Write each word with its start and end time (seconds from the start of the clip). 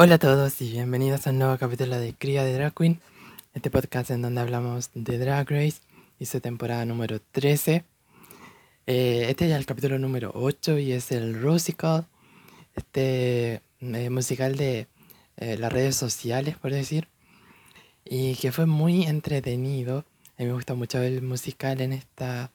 Hola 0.00 0.14
a 0.14 0.18
todos 0.20 0.62
y 0.62 0.70
bienvenidos 0.70 1.26
a 1.26 1.30
un 1.30 1.40
nuevo 1.40 1.58
capítulo 1.58 1.98
de 1.98 2.14
Cría 2.14 2.44
de 2.44 2.52
Drag 2.52 2.72
Queen, 2.72 3.00
este 3.52 3.68
podcast 3.68 4.12
en 4.12 4.22
donde 4.22 4.40
hablamos 4.40 4.90
de 4.94 5.18
Drag 5.18 5.50
Race 5.50 5.80
y 6.20 6.26
temporada 6.38 6.84
número 6.84 7.20
13. 7.32 7.84
Eh, 8.86 9.26
este 9.28 9.46
es 9.50 9.56
el 9.56 9.66
capítulo 9.66 9.98
número 9.98 10.30
8 10.34 10.78
y 10.78 10.92
es 10.92 11.10
el 11.10 11.42
Rusical, 11.42 12.06
este 12.76 13.60
eh, 13.80 14.08
musical 14.08 14.54
de 14.54 14.86
eh, 15.36 15.56
las 15.58 15.72
redes 15.72 15.96
sociales, 15.96 16.56
por 16.56 16.70
decir, 16.70 17.08
y 18.04 18.36
que 18.36 18.52
fue 18.52 18.66
muy 18.66 19.02
entretenido. 19.02 20.04
A 20.38 20.42
mí 20.42 20.46
me 20.46 20.52
gustó 20.52 20.76
mucho 20.76 21.02
el 21.02 21.22
musical 21.22 21.80
en 21.80 21.92
esta 21.92 22.52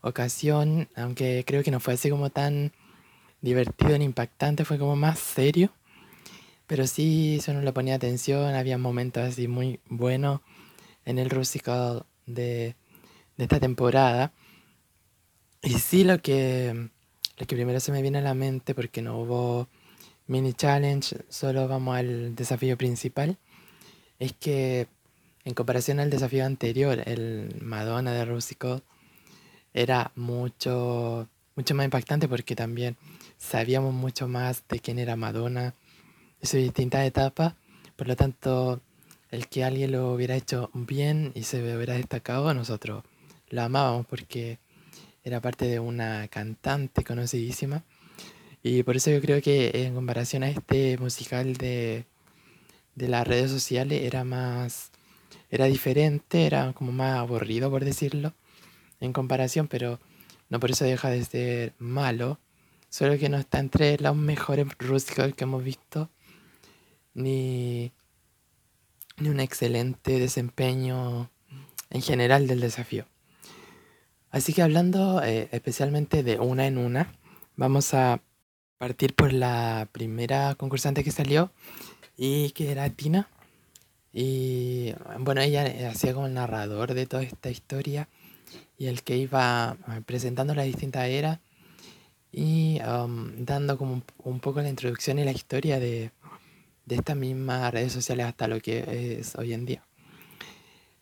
ocasión, 0.00 0.88
aunque 0.94 1.42
creo 1.44 1.64
que 1.64 1.72
no 1.72 1.80
fue 1.80 1.94
así 1.94 2.08
como 2.08 2.30
tan 2.30 2.70
divertido 3.40 3.98
ni 3.98 4.04
impactante, 4.04 4.64
fue 4.64 4.78
como 4.78 4.94
más 4.94 5.18
serio. 5.18 5.72
Pero 6.68 6.86
sí, 6.86 7.40
si 7.42 7.50
uno 7.50 7.62
le 7.62 7.72
ponía 7.72 7.94
atención, 7.94 8.54
había 8.54 8.76
momentos 8.76 9.24
así 9.24 9.48
muy 9.48 9.80
buenos 9.86 10.42
en 11.06 11.18
el 11.18 11.30
Rusical 11.30 12.04
de, 12.26 12.76
de 13.38 13.44
esta 13.44 13.58
temporada. 13.58 14.32
Y 15.62 15.70
sí, 15.78 16.04
lo 16.04 16.20
que, 16.20 16.90
lo 17.38 17.46
que 17.46 17.56
primero 17.56 17.80
se 17.80 17.90
me 17.90 18.02
viene 18.02 18.18
a 18.18 18.20
la 18.20 18.34
mente, 18.34 18.74
porque 18.74 19.00
no 19.00 19.18
hubo 19.18 19.68
mini 20.26 20.52
challenge, 20.52 21.16
solo 21.30 21.66
vamos 21.68 21.96
al 21.96 22.36
desafío 22.36 22.76
principal, 22.76 23.38
es 24.18 24.34
que 24.34 24.88
en 25.44 25.54
comparación 25.54 26.00
al 26.00 26.10
desafío 26.10 26.44
anterior, 26.44 27.02
el 27.06 27.56
Madonna 27.62 28.12
de 28.12 28.26
Rusical 28.26 28.82
era 29.72 30.12
mucho, 30.16 31.30
mucho 31.56 31.74
más 31.74 31.84
impactante 31.84 32.28
porque 32.28 32.54
también 32.54 32.98
sabíamos 33.38 33.94
mucho 33.94 34.28
más 34.28 34.64
de 34.68 34.80
quién 34.80 34.98
era 34.98 35.16
Madonna 35.16 35.72
sus 36.42 36.60
distintas 36.60 37.06
etapas. 37.06 37.54
Por 37.96 38.08
lo 38.08 38.16
tanto, 38.16 38.80
el 39.30 39.48
que 39.48 39.64
alguien 39.64 39.92
lo 39.92 40.12
hubiera 40.12 40.36
hecho 40.36 40.70
bien 40.72 41.32
y 41.34 41.42
se 41.42 41.62
hubiera 41.62 41.94
destacado, 41.94 42.52
nosotros 42.54 43.04
lo 43.50 43.62
amábamos 43.62 44.06
porque 44.06 44.58
era 45.24 45.40
parte 45.40 45.66
de 45.66 45.80
una 45.80 46.28
cantante 46.28 47.04
conocidísima. 47.04 47.84
Y 48.62 48.82
por 48.82 48.96
eso 48.96 49.10
yo 49.10 49.20
creo 49.20 49.40
que 49.42 49.70
en 49.84 49.94
comparación 49.94 50.42
a 50.42 50.50
este 50.50 50.98
musical 50.98 51.54
de, 51.56 52.06
de 52.94 53.08
las 53.08 53.26
redes 53.26 53.50
sociales 53.50 54.02
era 54.02 54.24
más, 54.24 54.90
era 55.50 55.66
diferente, 55.66 56.46
era 56.46 56.72
como 56.72 56.92
más 56.92 57.18
aburrido 57.18 57.70
por 57.70 57.84
decirlo, 57.84 58.34
en 59.00 59.12
comparación, 59.12 59.68
pero 59.68 60.00
no 60.48 60.60
por 60.60 60.70
eso 60.70 60.84
deja 60.84 61.10
de 61.10 61.24
ser 61.24 61.74
malo, 61.78 62.38
solo 62.88 63.18
que 63.18 63.28
no 63.28 63.38
está 63.38 63.58
entre 63.60 63.98
los 63.98 64.16
mejores 64.16 64.66
musicales 64.80 65.34
que 65.34 65.44
hemos 65.44 65.62
visto 65.62 66.10
ni, 67.18 67.92
un 69.20 69.40
excelente 69.40 70.18
desempeño 70.18 71.30
en 71.90 72.02
general 72.02 72.46
del 72.46 72.60
desafío. 72.60 73.06
Así 74.30 74.52
que 74.52 74.62
hablando 74.62 75.22
eh, 75.22 75.48
especialmente 75.52 76.22
de 76.22 76.38
una 76.38 76.66
en 76.66 76.78
una, 76.78 77.12
vamos 77.56 77.94
a 77.94 78.20
partir 78.78 79.14
por 79.14 79.32
la 79.32 79.88
primera 79.90 80.54
concursante 80.54 81.02
que 81.02 81.10
salió 81.10 81.50
y 82.16 82.50
que 82.50 82.70
era 82.70 82.88
Tina. 82.90 83.28
Y 84.12 84.94
bueno, 85.18 85.40
ella 85.40 85.90
hacía 85.90 86.14
como 86.14 86.26
el 86.26 86.34
narrador 86.34 86.94
de 86.94 87.06
toda 87.06 87.22
esta 87.22 87.50
historia 87.50 88.08
y 88.78 88.86
el 88.86 89.02
que 89.02 89.16
iba 89.16 89.76
eh, 89.88 90.00
presentando 90.06 90.54
las 90.54 90.66
distintas 90.66 91.08
eras 91.08 91.40
y 92.30 92.78
um, 92.82 93.44
dando 93.44 93.78
como 93.78 94.02
un 94.18 94.40
poco 94.40 94.60
la 94.60 94.68
introducción 94.68 95.18
y 95.18 95.24
la 95.24 95.32
historia 95.32 95.80
de, 95.80 96.12
de 96.88 96.96
estas 96.96 97.16
mismas 97.16 97.72
redes 97.72 97.92
sociales 97.92 98.26
hasta 98.26 98.48
lo 98.48 98.60
que 98.60 99.18
es 99.20 99.36
hoy 99.36 99.52
en 99.52 99.66
día. 99.66 99.82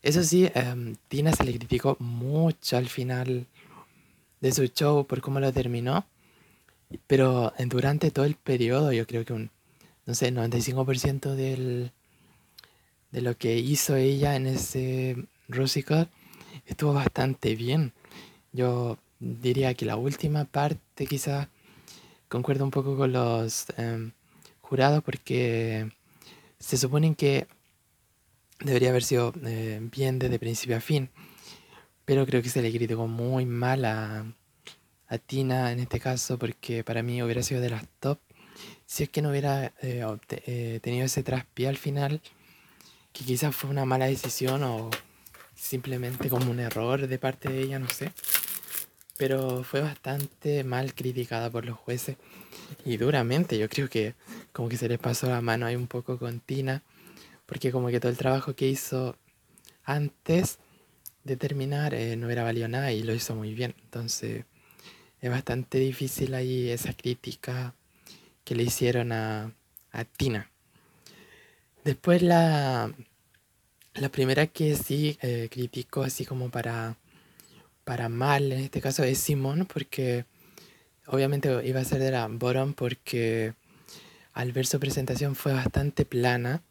Eso 0.02 0.22
sí, 0.22 0.50
em, 0.54 0.96
Tina 1.08 1.32
se 1.32 1.44
le 1.44 1.54
criticó 1.54 1.96
mucho 2.00 2.76
al 2.76 2.88
final 2.88 3.46
de 4.40 4.52
su 4.52 4.66
show 4.66 5.06
por 5.06 5.20
cómo 5.20 5.40
lo 5.40 5.52
terminó, 5.52 6.06
pero 7.06 7.52
durante 7.66 8.10
todo 8.10 8.24
el 8.24 8.34
periodo, 8.36 8.92
yo 8.92 9.06
creo 9.06 9.24
que 9.24 9.32
un, 9.32 9.50
no 10.06 10.14
sé, 10.14 10.32
95% 10.32 11.34
del, 11.34 11.92
de 13.10 13.20
lo 13.20 13.36
que 13.36 13.56
hizo 13.58 13.96
ella 13.96 14.36
en 14.36 14.46
ese 14.46 15.16
Rusical 15.48 16.10
estuvo 16.66 16.92
bastante 16.92 17.54
bien. 17.54 17.92
Yo 18.52 18.98
diría 19.20 19.74
que 19.74 19.86
la 19.86 19.96
última 19.96 20.44
parte 20.44 21.06
quizás 21.06 21.48
concuerda 22.28 22.64
un 22.64 22.70
poco 22.70 22.96
con 22.96 23.12
los... 23.12 23.66
Em, 23.76 24.12
jurado 24.66 25.00
porque 25.00 25.90
se 26.58 26.76
supone 26.76 27.14
que 27.14 27.46
debería 28.60 28.90
haber 28.90 29.04
sido 29.04 29.32
eh, 29.44 29.78
bien 29.80 30.18
desde 30.18 30.38
principio 30.38 30.76
a 30.76 30.80
fin. 30.80 31.10
Pero 32.04 32.26
creo 32.26 32.42
que 32.42 32.48
se 32.48 32.62
le 32.62 32.72
criticó 32.72 33.06
muy 33.06 33.46
mal 33.46 33.84
a, 33.84 34.26
Tina 35.26 35.70
en 35.70 35.78
este 35.78 36.00
caso 36.00 36.36
porque 36.36 36.82
para 36.82 37.02
mí 37.02 37.22
hubiera 37.22 37.42
sido 37.42 37.60
de 37.60 37.70
las 37.70 37.84
top. 38.00 38.18
Si 38.86 39.04
es 39.04 39.08
que 39.08 39.22
no 39.22 39.30
hubiera 39.30 39.72
eh, 39.80 40.04
eh, 40.30 40.80
tenido 40.82 41.06
ese 41.06 41.22
traspié 41.22 41.68
al 41.68 41.76
final, 41.76 42.20
que 43.12 43.24
quizás 43.24 43.54
fue 43.54 43.70
una 43.70 43.84
mala 43.84 44.06
decisión 44.06 44.62
o 44.64 44.90
simplemente 45.54 46.28
como 46.28 46.50
un 46.50 46.60
error 46.60 47.06
de 47.06 47.18
parte 47.18 47.48
de 47.48 47.62
ella, 47.62 47.78
no 47.78 47.88
sé. 47.88 48.12
Pero 49.18 49.64
fue 49.64 49.80
bastante 49.80 50.62
mal 50.64 50.94
criticada 50.94 51.50
por 51.50 51.64
los 51.64 51.78
jueces 51.78 52.16
y 52.84 52.96
duramente. 52.98 53.58
Yo 53.58 53.68
creo 53.68 53.88
que 53.88 54.14
como 54.52 54.68
que 54.68 54.76
se 54.76 54.88
les 54.88 54.98
pasó 54.98 55.28
la 55.28 55.40
mano 55.40 55.66
ahí 55.66 55.76
un 55.76 55.86
poco 55.86 56.18
con 56.18 56.40
Tina, 56.40 56.82
porque 57.46 57.72
como 57.72 57.88
que 57.88 58.00
todo 58.00 58.10
el 58.10 58.18
trabajo 58.18 58.54
que 58.54 58.68
hizo 58.68 59.16
antes 59.84 60.58
de 61.24 61.36
terminar 61.36 61.94
eh, 61.94 62.16
no 62.16 62.30
era 62.30 62.44
valió 62.44 62.68
nada 62.68 62.92
y 62.92 63.02
lo 63.02 63.14
hizo 63.14 63.34
muy 63.34 63.54
bien. 63.54 63.74
Entonces 63.84 64.44
es 65.20 65.30
bastante 65.30 65.78
difícil 65.78 66.34
ahí 66.34 66.68
esa 66.68 66.92
crítica 66.92 67.74
que 68.44 68.54
le 68.54 68.62
hicieron 68.64 69.12
a, 69.12 69.52
a 69.92 70.04
Tina. 70.04 70.50
Después 71.84 72.22
la, 72.22 72.92
la 73.94 74.08
primera 74.08 74.46
que 74.46 74.76
sí 74.76 75.18
eh, 75.22 75.48
criticó 75.50 76.02
así 76.02 76.24
como 76.24 76.50
para, 76.50 76.96
para 77.86 78.08
mal, 78.08 78.50
en 78.50 78.58
este 78.58 78.80
caso 78.80 79.04
es 79.04 79.18
Simón, 79.18 79.64
porque 79.72 80.24
obviamente 81.06 81.48
iba 81.64 81.78
a 81.78 81.84
ser 81.84 82.00
de 82.00 82.10
la 82.10 82.26
bottom 82.26 82.74
porque 82.74 83.54
al 84.32 84.50
ver 84.50 84.66
su 84.66 84.80
presentación 84.80 85.36
fue 85.36 85.52
bastante 85.52 86.04
plana. 86.04 86.64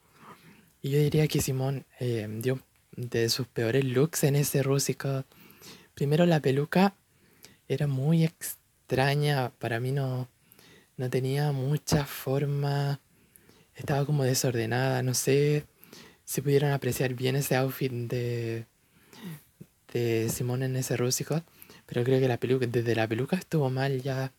Y 0.82 0.90
yo 0.90 1.00
diría 1.00 1.26
que 1.30 1.40
Simón 1.40 1.86
eh, 2.02 2.28
dio 2.42 2.60
de 2.98 3.30
sus 3.30 3.48
peores 3.48 3.86
looks 3.86 4.26
en 4.26 4.36
ese 4.36 4.62
rústico. 4.62 5.24
Primero 5.94 6.26
la 6.26 6.42
peluca 6.42 6.96
era 7.70 7.88
muy 7.88 8.26
extraña, 8.26 9.54
para 9.58 9.80
mí 9.80 9.94
no, 9.94 10.28
no 10.98 11.10
tenía 11.10 11.54
mucha 11.54 12.06
forma, 12.06 13.00
estaba 13.74 14.06
como 14.06 14.26
desordenada, 14.26 15.02
no 15.02 15.14
sé 15.14 15.66
si 16.26 16.42
pudieron 16.42 16.72
apreciar 16.72 17.14
bien 17.14 17.38
ese 17.38 17.56
outfit 17.56 17.94
de, 17.94 18.66
de 20.00 20.30
Simón 20.30 20.64
en 20.64 20.76
ese 20.76 20.98
rústico. 20.98 21.42
Pero 21.86 22.04
creo 22.04 22.20
que 22.20 22.28
la 22.28 22.38
peluca, 22.38 22.66
desde 22.68 22.96
la 22.96 23.08
peluca 23.08 23.38
estuvo 23.38 23.70
mal 23.70 24.02
ya 24.02 24.32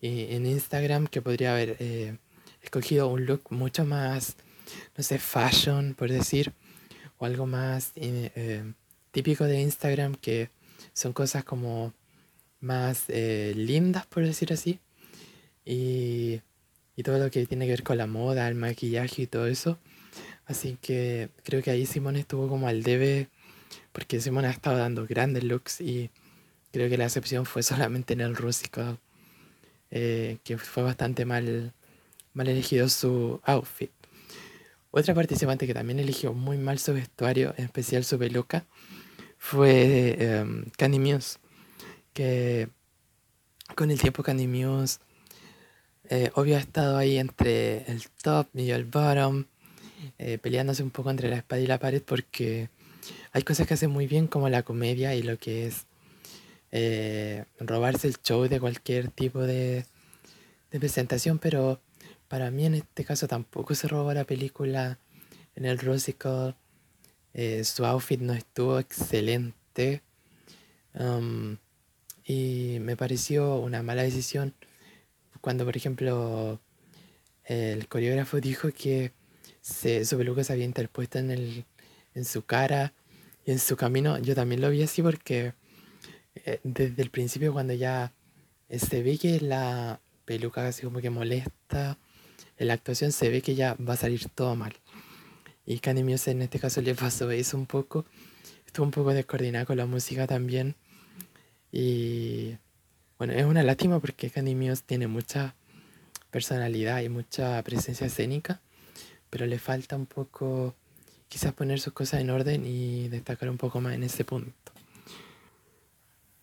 en 0.00 0.46
Instagram, 0.46 1.06
que 1.06 1.22
podría 1.22 1.52
haber 1.52 1.76
eh, 1.78 2.18
escogido 2.60 3.08
un 3.08 3.24
look 3.24 3.44
mucho 3.50 3.84
más, 3.84 4.36
no 4.96 5.04
sé, 5.04 5.18
fashion, 5.18 5.94
por 5.94 6.10
decir, 6.10 6.52
o 7.18 7.24
algo 7.24 7.46
más 7.46 7.92
eh, 7.94 8.32
eh, 8.34 8.72
típico 9.12 9.44
de 9.44 9.60
Instagram, 9.60 10.16
que 10.16 10.50
son 10.92 11.12
cosas 11.12 11.44
como 11.44 11.94
más 12.60 13.08
lindas, 13.08 14.06
por 14.06 14.24
decir 14.24 14.52
así. 14.52 14.80
Y, 15.64 16.40
y 16.96 17.02
todo 17.04 17.18
lo 17.18 17.30
que 17.30 17.46
tiene 17.46 17.66
que 17.66 17.72
ver 17.72 17.82
con 17.84 17.98
la 17.98 18.06
moda, 18.06 18.48
el 18.48 18.56
maquillaje 18.56 19.22
y 19.22 19.26
todo 19.26 19.46
eso. 19.46 19.78
Así 20.46 20.76
que 20.80 21.30
creo 21.44 21.62
que 21.62 21.70
ahí 21.70 21.86
Simón 21.86 22.16
estuvo 22.16 22.48
como 22.48 22.66
al 22.66 22.82
debe, 22.82 23.28
porque 23.92 24.20
Simón 24.20 24.44
ha 24.44 24.50
estado 24.50 24.78
dando 24.78 25.06
grandes 25.06 25.44
looks 25.44 25.80
y 25.80 26.10
Creo 26.72 26.88
que 26.88 26.96
la 26.96 27.04
excepción 27.04 27.44
fue 27.44 27.62
solamente 27.62 28.14
en 28.14 28.22
el 28.22 28.34
rústico, 28.34 28.98
eh, 29.90 30.38
que 30.42 30.56
fue 30.56 30.82
bastante 30.82 31.26
mal, 31.26 31.74
mal 32.32 32.48
elegido 32.48 32.88
su 32.88 33.40
outfit. 33.44 33.90
Otra 34.90 35.14
participante 35.14 35.66
que 35.66 35.74
también 35.74 35.98
eligió 36.00 36.32
muy 36.32 36.56
mal 36.56 36.78
su 36.78 36.94
vestuario, 36.94 37.54
en 37.58 37.66
especial 37.66 38.04
su 38.04 38.18
peluca, 38.18 38.64
fue 39.36 40.16
em, 40.18 40.64
Candy 40.78 40.98
Muse, 40.98 41.38
que 42.14 42.68
con 43.74 43.90
el 43.90 44.00
tiempo 44.00 44.22
Candy 44.22 44.46
Muse 44.46 44.98
eh, 46.08 46.30
obvio 46.34 46.56
ha 46.56 46.60
estado 46.60 46.96
ahí 46.96 47.18
entre 47.18 47.84
el 47.90 48.04
top 48.22 48.48
y 48.54 48.70
el 48.70 48.84
bottom, 48.84 49.44
eh, 50.18 50.38
peleándose 50.38 50.82
un 50.82 50.90
poco 50.90 51.10
entre 51.10 51.28
la 51.28 51.36
espada 51.36 51.60
y 51.60 51.66
la 51.66 51.78
pared 51.78 52.02
porque 52.02 52.70
hay 53.32 53.42
cosas 53.42 53.66
que 53.66 53.74
hace 53.74 53.88
muy 53.88 54.06
bien 54.06 54.26
como 54.26 54.48
la 54.48 54.62
comedia 54.62 55.14
y 55.14 55.22
lo 55.22 55.38
que 55.38 55.66
es 55.66 55.86
eh, 56.70 57.44
robarse 57.58 58.08
el 58.08 58.16
show 58.22 58.48
de 58.48 58.60
cualquier 58.60 59.10
tipo 59.10 59.40
de, 59.40 59.84
presentación, 60.70 61.38
pero 61.38 61.80
para 62.28 62.50
mí 62.50 62.64
en 62.64 62.74
este 62.76 63.04
caso 63.04 63.28
tampoco 63.28 63.74
se 63.74 63.88
robó 63.88 64.14
la 64.14 64.24
película 64.24 64.98
en 65.54 65.66
el 65.66 65.78
Rosicle. 65.78 66.54
Eh, 67.34 67.64
su 67.64 67.84
outfit 67.84 68.20
no 68.20 68.32
estuvo 68.32 68.78
excelente. 68.78 70.02
Um, 70.94 71.58
y 72.24 72.78
me 72.80 72.96
pareció 72.96 73.56
una 73.56 73.82
mala 73.82 74.02
decisión 74.02 74.54
cuando, 75.42 75.64
por 75.64 75.76
ejemplo, 75.76 76.60
el 77.44 77.88
coreógrafo 77.88 78.40
dijo 78.40 78.70
que 78.70 79.12
su 79.62 80.16
peluca 80.16 80.44
se 80.44 80.52
había 80.52 80.64
interpuesto 80.64 81.18
en, 81.18 81.30
el, 81.30 81.64
en 82.14 82.24
su 82.24 82.44
cara 82.44 82.92
y 83.44 83.52
en 83.52 83.58
su 83.58 83.76
camino. 83.76 84.18
Yo 84.18 84.34
también 84.34 84.60
lo 84.60 84.70
vi 84.70 84.82
así 84.82 85.02
porque 85.02 85.54
eh, 86.34 86.60
desde 86.64 87.02
el 87.02 87.10
principio 87.10 87.52
cuando 87.52 87.74
ya 87.74 88.12
se 88.70 89.02
ve 89.02 89.18
que 89.18 89.40
la 89.40 90.00
peluca 90.24 90.66
así 90.66 90.82
como 90.82 91.00
que 91.00 91.10
molesta, 91.10 91.98
en 92.58 92.68
la 92.68 92.74
actuación 92.74 93.12
se 93.12 93.28
ve 93.28 93.42
que 93.42 93.54
ya 93.54 93.74
va 93.74 93.94
a 93.94 93.96
salir 93.96 94.28
todo 94.28 94.54
mal. 94.56 94.74
Y 95.66 95.78
Candy 95.78 96.04
Muse 96.04 96.30
en 96.30 96.42
este 96.42 96.58
caso 96.58 96.80
le 96.80 96.94
pasó 96.94 97.30
eso 97.30 97.56
un 97.56 97.66
poco. 97.66 98.04
Estuvo 98.66 98.86
un 98.86 98.92
poco 98.92 99.12
descoordinada 99.12 99.64
con 99.64 99.76
la 99.76 99.86
música 99.86 100.26
también. 100.26 100.74
Y 101.70 102.56
bueno, 103.18 103.32
es 103.34 103.44
una 103.44 103.62
lástima 103.62 104.00
porque 104.00 104.30
Candy 104.30 104.54
Muse 104.54 104.82
tiene 104.84 105.06
mucha 105.06 105.54
personalidad 106.30 107.02
y 107.02 107.08
mucha 107.08 107.62
presencia 107.62 108.06
escénica, 108.06 108.60
pero 109.30 109.46
le 109.46 109.58
falta 109.58 109.96
un 109.96 110.06
poco 110.06 110.74
quizás 111.32 111.54
poner 111.54 111.80
sus 111.80 111.94
cosas 111.94 112.20
en 112.20 112.28
orden 112.28 112.66
y 112.66 113.08
destacar 113.08 113.48
un 113.48 113.56
poco 113.56 113.80
más 113.80 113.94
en 113.94 114.02
ese 114.02 114.22
punto. 114.22 114.52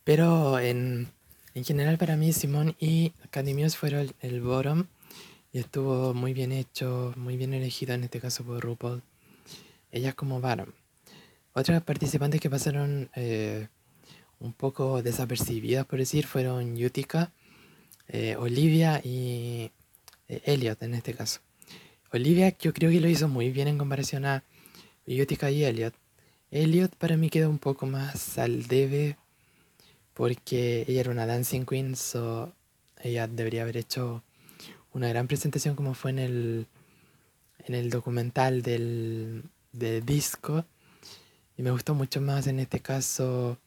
Pero 0.04 0.58
en, 0.60 1.08
en 1.54 1.64
general 1.64 2.00
para 2.00 2.16
mí 2.16 2.34
Simón 2.34 2.76
y 2.80 3.14
Muse 3.36 3.78
fueron 3.78 4.00
el, 4.00 4.16
el 4.22 4.42
bottom 4.42 4.88
y 5.54 5.60
estuvo 5.60 6.16
muy 6.16 6.34
bien 6.34 6.52
hecho, 6.52 7.14
muy 7.18 7.38
bien 7.38 7.54
elegido 7.54 7.94
en 7.94 8.04
este 8.04 8.20
caso 8.20 8.44
por 8.44 8.64
RuPaul. 8.64 9.04
Ellas 9.92 10.16
como 10.16 10.42
bottom. 10.42 10.72
Otras 11.54 11.84
participantes 11.84 12.42
que 12.42 12.50
pasaron 12.50 13.12
eh, 13.16 13.68
un 14.40 14.54
poco 14.54 15.04
desapercibidas, 15.04 15.86
por 15.86 16.00
decir, 16.00 16.26
fueron 16.26 16.78
Yutika, 16.78 17.32
eh, 18.08 18.36
Olivia 18.40 19.02
y 19.04 19.70
eh, 20.30 20.42
Elliot 20.46 20.82
en 20.82 20.96
este 20.96 21.14
caso. 21.14 21.42
Olivia 22.12 22.58
yo 22.58 22.74
creo 22.74 22.90
que 22.90 23.00
lo 23.00 23.08
hizo 23.08 23.28
muy 23.28 23.52
bien 23.52 23.68
en 23.68 23.78
comparación 23.78 24.26
a 24.26 24.44
Y 25.10 25.22
Elliot. 25.22 25.96
Elliot 26.52 26.96
para 26.96 27.18
mí 27.18 27.32
quedó 27.32 27.50
un 27.50 27.58
poco 27.58 27.88
más 27.88 28.38
al 28.38 28.68
debe 28.68 29.18
porque 30.14 30.86
ella 30.88 31.00
era 31.00 31.10
una 31.10 31.26
dancing 31.26 31.66
queen, 31.66 31.96
so 31.96 32.54
ella 33.02 33.26
debería 33.26 33.64
haber 33.64 33.78
hecho 33.78 34.24
una 34.94 35.10
gran 35.10 35.28
presentación 35.28 35.76
como 35.76 35.96
fue 35.96 36.12
en 36.12 36.20
el, 36.20 36.68
en 37.66 37.74
el 37.74 37.90
documental 37.90 38.62
del, 38.62 39.46
del 39.72 40.06
disco. 40.06 40.64
Y 41.58 41.64
me 41.64 41.72
gustó 41.72 41.96
mucho 41.96 42.22
más 42.22 42.46
en 42.46 42.60
este 42.60 42.80
caso 42.80 43.58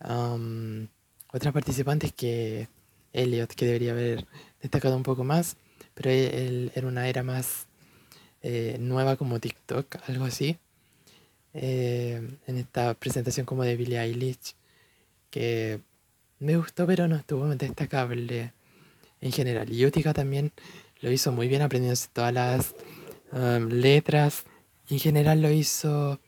otras 0.00 1.54
participantes 1.54 2.12
que 2.12 2.68
Elliot, 3.12 3.54
que 3.54 3.66
debería 3.66 3.92
haber 3.92 4.26
destacado 4.60 4.96
un 4.96 5.04
poco 5.04 5.22
más, 5.22 5.58
pero 5.94 6.10
él, 6.10 6.72
era 6.74 6.88
una 6.88 7.08
era 7.08 7.22
más 7.22 7.65
eh, 8.48 8.76
nueva 8.78 9.16
como 9.16 9.40
TikTok, 9.40 9.96
algo 10.08 10.24
así. 10.24 10.56
Eh, 11.52 12.20
en 12.46 12.58
esta 12.58 12.94
presentación 12.94 13.44
como 13.44 13.64
de 13.64 13.76
Billie 13.76 13.98
Eilish, 13.98 14.54
que 15.30 15.80
me 16.38 16.56
gustó, 16.56 16.86
pero 16.86 17.08
no 17.08 17.16
estuvo 17.16 17.46
destacable 17.56 18.52
en 19.20 19.32
general. 19.32 19.72
Y 19.72 19.84
Utica 19.84 20.14
también 20.14 20.52
lo 21.00 21.10
hizo 21.10 21.32
muy 21.32 21.48
bien, 21.48 21.62
aprendiéndose 21.62 22.08
todas 22.12 22.32
las 22.32 22.74
letras. 23.68 24.44
En 24.88 25.00
general 25.00 25.42
lo 25.42 25.50
hizo 25.50 26.20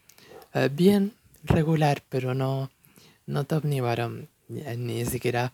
eh, 0.54 0.68
bien, 0.72 1.12
regular, 1.44 2.02
pero 2.08 2.34
no 2.34 2.70
no 3.26 3.44
top 3.44 3.64
ni 3.64 3.80
bottom. 3.80 4.26
Ni 4.48 5.04
siquiera 5.06 5.52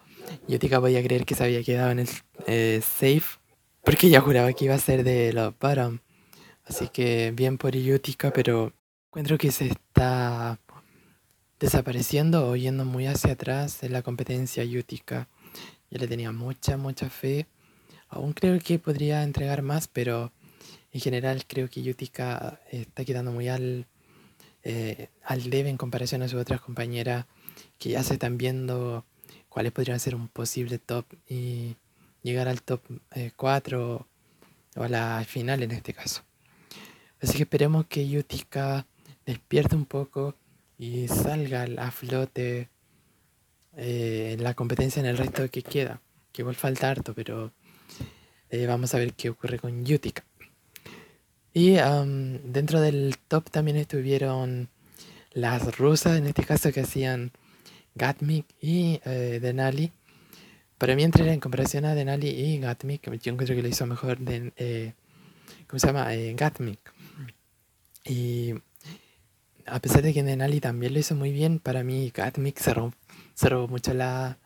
Yutika 0.49 0.81
podía 0.81 1.02
creer 1.02 1.26
que 1.26 1.34
se 1.34 1.44
había 1.44 1.62
quedado 1.62 1.90
en 1.90 1.99
el 1.99 2.08
eh, 2.46 2.81
safe. 2.81 3.38
Porque 3.82 4.08
ya 4.08 4.22
juraba 4.22 4.50
que 4.55 4.64
iba 4.64 4.75
a 4.75 4.78
ser 4.78 5.05
de 5.05 5.34
los 5.34 5.52
bottom. 5.58 5.99
Así 6.64 6.88
que 6.88 7.32
bien 7.32 7.58
por 7.58 7.76
Yutika, 7.76 8.32
pero 8.32 8.72
encuentro 9.08 9.38
que 9.38 9.52
se 9.52 9.66
está 9.66 10.58
desapareciendo 11.61 12.49
o 12.49 12.56
yendo 12.56 12.84
muy 12.84 13.06
hacia 13.06 13.32
atrás 13.32 13.82
en 13.82 13.93
la 13.93 14.02
competencia 14.02 14.64
Yutika. 14.64 15.28
Yo 15.90 15.99
le 15.99 16.08
tenía 16.08 16.32
mucha, 16.32 16.76
mucha 16.76 17.11
fe. 17.11 17.46
Aún 18.08 18.32
creo 18.32 18.58
que 18.58 18.78
podría 18.78 19.22
entregar 19.22 19.62
más, 19.62 19.88
pero 19.88 20.32
en 20.93 21.00
general 21.00 21.44
creo 21.46 21.69
que 21.69 21.82
Yutika 21.82 22.61
está 22.70 23.05
quedando 23.05 23.32
muy 23.32 23.49
al, 23.49 23.87
eh, 24.62 25.11
al 25.22 25.50
debe 25.50 25.69
en 25.69 25.76
comparación 25.76 26.22
a 26.22 26.28
sus 26.28 26.40
otras 26.40 26.61
compañeras 26.61 27.26
que 27.78 27.90
ya 27.90 28.02
se 28.02 28.14
están 28.14 28.38
viendo 28.38 29.05
cuáles 29.49 29.72
podrían 29.72 30.00
ser 30.00 30.14
un 30.14 30.28
posible 30.28 30.78
top 30.78 31.06
y 31.28 31.76
llegar 32.22 32.49
al 32.49 32.62
top 32.62 32.82
4 33.37 34.08
eh, 34.75 34.81
o 34.81 34.82
a 34.82 34.88
la 34.88 35.25
final 35.26 35.62
en 35.62 35.72
este 35.72 35.93
caso. 35.93 36.22
Así 37.22 37.37
que 37.37 37.44
esperemos 37.44 37.87
que 37.87 38.08
Yutika 38.08 38.87
despierte 39.25 39.76
un 39.76 39.87
poco 39.87 40.34
y 40.78 41.08
salga 41.08 41.66
a 41.78 41.90
flote 41.90 42.69
eh, 43.76 44.34
en 44.37 44.44
la 44.44 44.55
competencia 44.55 45.00
en 45.00 45.06
el 45.06 45.16
resto 45.16 45.49
que 45.50 45.62
queda. 45.62 46.00
Que 46.32 46.43
igual 46.43 46.56
falta 46.56 46.90
harto, 46.90 47.14
pero 47.14 47.52
eh, 48.50 48.66
vamos 48.66 48.94
a 48.94 48.99
ver 48.99 49.14
qué 49.14 49.31
ocurre 49.31 49.58
con 49.58 49.84
Yutika. 49.84 50.25
Y 51.56 51.76
dentro 51.76 52.81
del 52.81 53.16
top 53.28 53.49
también 53.49 53.76
estuvieron 53.76 54.69
las 55.34 55.76
rusas, 55.78 56.19
en 56.19 56.26
este 56.26 56.44
caso 56.44 56.72
que 56.72 56.81
hacían 56.81 57.32
Gatmik 57.94 58.46
y 58.61 59.00
eh, 59.05 59.38
Denali. 59.40 59.93
Para 60.78 60.96
mí, 60.96 61.05
entre 61.05 61.32
en 61.32 61.40
comparación 61.40 61.84
a 61.84 61.94
Denali 61.94 62.28
y 62.28 62.58
Gatmik, 62.58 63.11
yo 63.20 63.32
encuentro 63.32 63.55
que 63.55 63.62
lo 63.62 63.69
hizo 63.69 63.87
mejor 63.87 64.19
de, 64.19 64.52
eh, 64.56 64.94
¿cómo 65.66 65.78
se 65.78 65.87
llama? 65.87 66.14
Eh, 66.14 66.34
Gatmik. 66.34 66.93
Y 68.05 68.55
a 69.67 69.81
pesar 69.81 70.03
de 70.03 70.12
que 70.12 70.23
Denali 70.23 70.61
también 70.61 70.93
lo 70.93 70.99
hizo 70.99 71.15
muy 71.15 71.33
bien, 71.33 71.59
para 71.59 71.83
mí 71.83 72.12
Gatmik 72.15 72.59
se 72.59 72.75
robó, 72.75 73.69
mucho 73.69 73.95
la, 73.95 74.39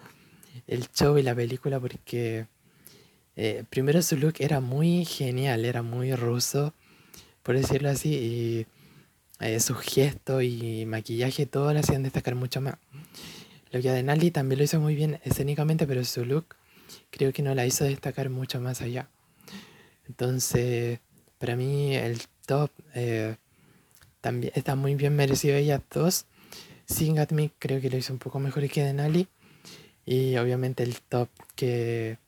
el 0.67 0.89
show 0.91 1.19
y 1.19 1.23
la 1.23 1.35
película 1.35 1.81
porque 1.81 2.47
eh, 3.37 3.65
primero 3.69 4.01
su 4.03 4.17
look 4.17 4.35
era 4.39 4.61
muy 4.61 5.05
genial, 5.05 5.65
era 5.65 5.83
muy 5.83 6.15
ruso, 6.15 6.73
por 7.43 7.57
decirlo 7.57 7.91
así, 7.91 8.15
y 8.15 8.67
eh, 9.41 9.61
sus 9.61 9.79
gestos 9.79 10.43
y 10.43 10.85
maquillaje, 10.87 11.47
todo 11.47 11.73
le 11.73 11.81
hacían 11.81 12.03
destacar 12.03 12.35
mucho 12.35 12.61
más. 12.61 12.77
Lo 13.71 13.81
que 13.81 13.91
Adenali 13.91 14.31
también 14.31 14.59
lo 14.59 14.65
hizo 14.65 14.81
muy 14.81 14.95
bien 14.95 15.21
escénicamente, 15.25 15.87
pero 15.87 16.05
su 16.05 16.25
look 16.25 16.57
creo 17.11 17.33
que 17.33 17.43
no 17.43 17.55
la 17.55 17.67
hizo 17.67 17.85
destacar 17.85 18.31
mucho 18.31 18.61
más 18.61 18.81
allá. 18.81 19.09
Entonces, 20.09 21.01
para 21.39 21.55
mí 21.55 21.95
el 21.95 22.21
top 22.47 22.71
eh, 22.95 23.37
también 24.29 24.53
está 24.55 24.75
muy 24.75 24.95
bien 24.95 25.17
merecido 25.17 25.57
ellas 25.57 25.81
dos. 25.91 26.27
Sin 26.85 27.15
Gatmi 27.15 27.51
creo 27.59 27.81
que 27.81 27.89
lo 27.89 27.97
hizo 27.97 28.13
un 28.13 28.19
poco 28.19 28.39
mejor 28.39 28.69
que 28.69 28.85
Denali. 28.85 29.27
Y 30.05 30.37
obviamente 30.37 30.83
el 30.83 31.01
top 31.01 31.31
que, 31.57 32.19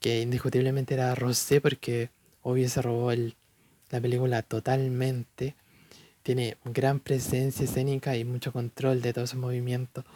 que 0.00 0.22
indiscutiblemente 0.22 0.94
era 0.94 1.14
Rosé 1.14 1.60
porque 1.60 2.08
obvio 2.40 2.66
se 2.70 2.80
robó 2.80 3.12
el, 3.12 3.36
la 3.90 4.00
película 4.00 4.40
totalmente. 4.40 5.54
Tiene 6.22 6.56
gran 6.64 6.98
presencia 6.98 7.66
escénica 7.66 8.16
y 8.16 8.24
mucho 8.24 8.50
control 8.50 9.02
de 9.02 9.12
todos 9.12 9.28
sus 9.28 9.38
movimientos 9.38 10.06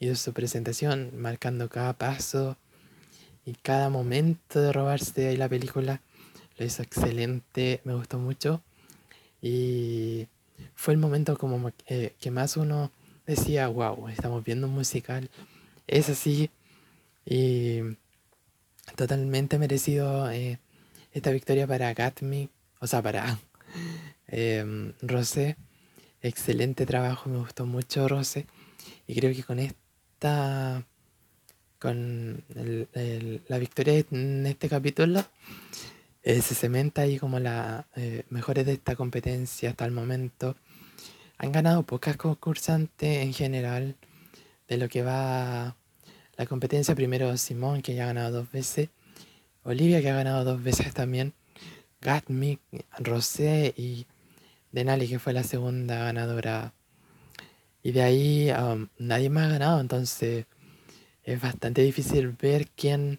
y 0.00 0.14
su 0.14 0.32
presentación, 0.32 1.10
marcando 1.14 1.68
cada 1.68 1.92
paso 1.92 2.56
y 3.44 3.52
cada 3.52 3.90
momento 3.90 4.62
de 4.62 4.72
robarse 4.72 5.28
ahí 5.28 5.36
la 5.36 5.50
película. 5.50 6.00
Lo 6.56 6.64
hizo 6.64 6.82
excelente, 6.82 7.82
me 7.84 7.92
gustó 7.92 8.18
mucho. 8.18 8.62
Y 9.42 10.26
fue 10.74 10.94
el 10.94 11.00
momento 11.00 11.36
como 11.36 11.72
eh, 11.86 12.14
que 12.20 12.30
más 12.30 12.56
uno 12.56 12.90
decía, 13.26 13.68
wow, 13.68 14.08
estamos 14.08 14.44
viendo 14.44 14.66
un 14.66 14.74
musical. 14.74 15.30
Es 15.86 16.08
así. 16.08 16.50
Y 17.24 17.80
totalmente 18.96 19.58
merecido 19.58 20.30
eh, 20.30 20.58
esta 21.12 21.30
victoria 21.30 21.66
para 21.66 21.92
Gatmi, 21.92 22.48
o 22.80 22.86
sea, 22.86 23.02
para 23.02 23.38
eh, 24.28 24.92
Rosé. 25.02 25.56
Excelente 26.20 26.84
trabajo, 26.84 27.30
me 27.30 27.38
gustó 27.38 27.66
mucho 27.66 28.08
Rosé. 28.08 28.46
Y 29.06 29.14
creo 29.14 29.34
que 29.34 29.44
con 29.44 29.58
esto 29.58 30.84
con 31.78 32.42
la 33.46 33.58
victoria 33.58 34.04
en 34.10 34.46
este 34.46 34.68
capítulo, 34.68 35.24
eh, 36.28 36.42
se 36.42 36.54
cementa 36.54 37.02
ahí 37.02 37.18
como 37.18 37.40
las 37.40 37.86
eh, 37.96 38.24
mejores 38.28 38.66
de 38.66 38.74
esta 38.74 38.94
competencia 38.96 39.70
hasta 39.70 39.86
el 39.86 39.92
momento. 39.92 40.56
Han 41.38 41.52
ganado 41.52 41.84
pocas 41.84 42.18
concursantes 42.18 43.24
en 43.24 43.32
general 43.32 43.96
de 44.68 44.76
lo 44.76 44.90
que 44.90 45.02
va 45.02 45.74
la 46.36 46.46
competencia. 46.46 46.94
Primero 46.94 47.34
Simón, 47.38 47.80
que 47.80 47.94
ya 47.94 48.04
ha 48.04 48.08
ganado 48.08 48.40
dos 48.40 48.52
veces. 48.52 48.90
Olivia 49.62 50.02
que 50.02 50.10
ha 50.10 50.16
ganado 50.16 50.44
dos 50.44 50.62
veces 50.62 50.92
también, 50.92 51.32
Gatmic, 52.02 52.60
Rosé 52.98 53.72
y 53.74 54.06
Denali 54.70 55.08
que 55.08 55.18
fue 55.18 55.32
la 55.32 55.44
segunda 55.44 56.04
ganadora. 56.04 56.74
Y 57.82 57.92
de 57.92 58.02
ahí 58.02 58.50
um, 58.50 58.88
nadie 58.98 59.30
más 59.30 59.46
ha 59.46 59.52
ganado, 59.52 59.80
entonces 59.80 60.44
es 61.22 61.40
bastante 61.40 61.80
difícil 61.80 62.28
ver 62.32 62.68
quién 62.76 63.18